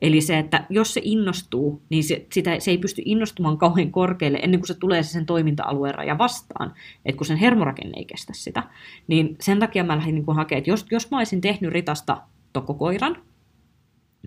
[0.02, 4.40] Eli se, että jos se innostuu, niin se, sitä, se ei pysty innostumaan kauhean korkealle
[4.42, 6.74] ennen kuin se tulee se sen toiminta-alueen raja vastaan,
[7.06, 8.64] että kun sen hermorakenne ei kestä sitä.
[9.08, 12.22] Niin sen takia mä lähdin niin hakemaan, että jos, jos mä olisin tehnyt Ritasta
[12.54, 13.18] tokkokoiran,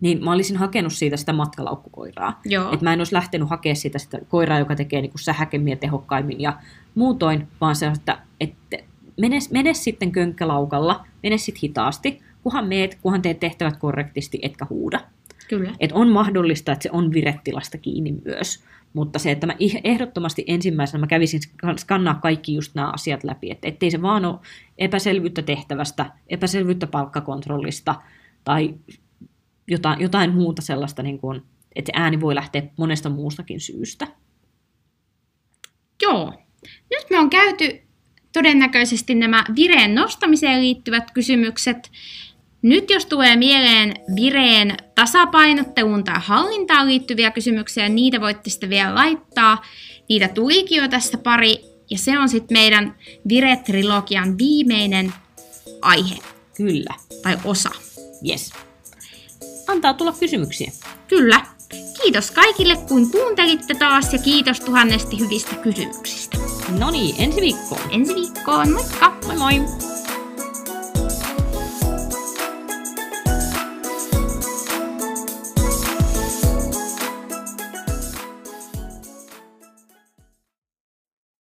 [0.01, 2.41] niin mä olisin hakenut siitä sitä matkalaukkukoiraa.
[2.73, 6.59] Että mä en olisi lähtenyt hakemaan siitä sitä koiraa, joka tekee niin sähäkemmiä tehokkaimmin ja
[6.95, 8.77] muutoin, vaan se, että, että
[9.21, 15.01] mene, mene sitten könkkälaukalla, mene sitten hitaasti, kunhan meet, kunhan teet tehtävät korrektisti, etkä huuda.
[15.49, 15.73] Kyllä.
[15.81, 21.01] Et on mahdollista, että se on virettilasta kiinni myös, mutta se, että mä ehdottomasti ensimmäisenä
[21.01, 21.41] mä kävisin
[21.77, 24.39] skannaa kaikki just nämä asiat läpi, että ettei se vaan ole
[24.79, 27.95] epäselvyyttä tehtävästä, epäselvyyttä palkkakontrollista
[28.45, 28.75] tai
[29.69, 31.43] jotain, jotain muuta sellaista, niin kuin,
[31.75, 34.07] että se ääni voi lähteä monesta muustakin syystä.
[36.03, 36.33] Joo.
[36.91, 37.83] Nyt me on käyty
[38.33, 41.91] todennäköisesti nämä vireen nostamiseen liittyvät kysymykset.
[42.63, 49.63] Nyt jos tulee mieleen vireen tasapainotteluun tai hallintaan liittyviä kysymyksiä, niitä voitte sitten vielä laittaa.
[50.09, 51.57] Niitä tulikin jo tässä pari,
[51.91, 52.95] ja se on sitten meidän
[53.29, 55.13] Vire-trilogian viimeinen
[55.83, 56.17] aihe.
[56.57, 56.95] Kyllä.
[57.23, 57.71] Tai osa.
[58.29, 58.53] Yes.
[59.69, 60.73] Antaa tulla kysymyksiä.
[61.09, 61.41] Kyllä.
[62.03, 66.39] Kiitos kaikille, kun kuuntelitte taas ja kiitos tuhannesti hyvistä kysymyksistä.
[66.79, 67.81] No niin, ensi viikkoon.
[67.91, 69.17] Ensi viikkoon, moikka!
[69.27, 69.61] Moi moi!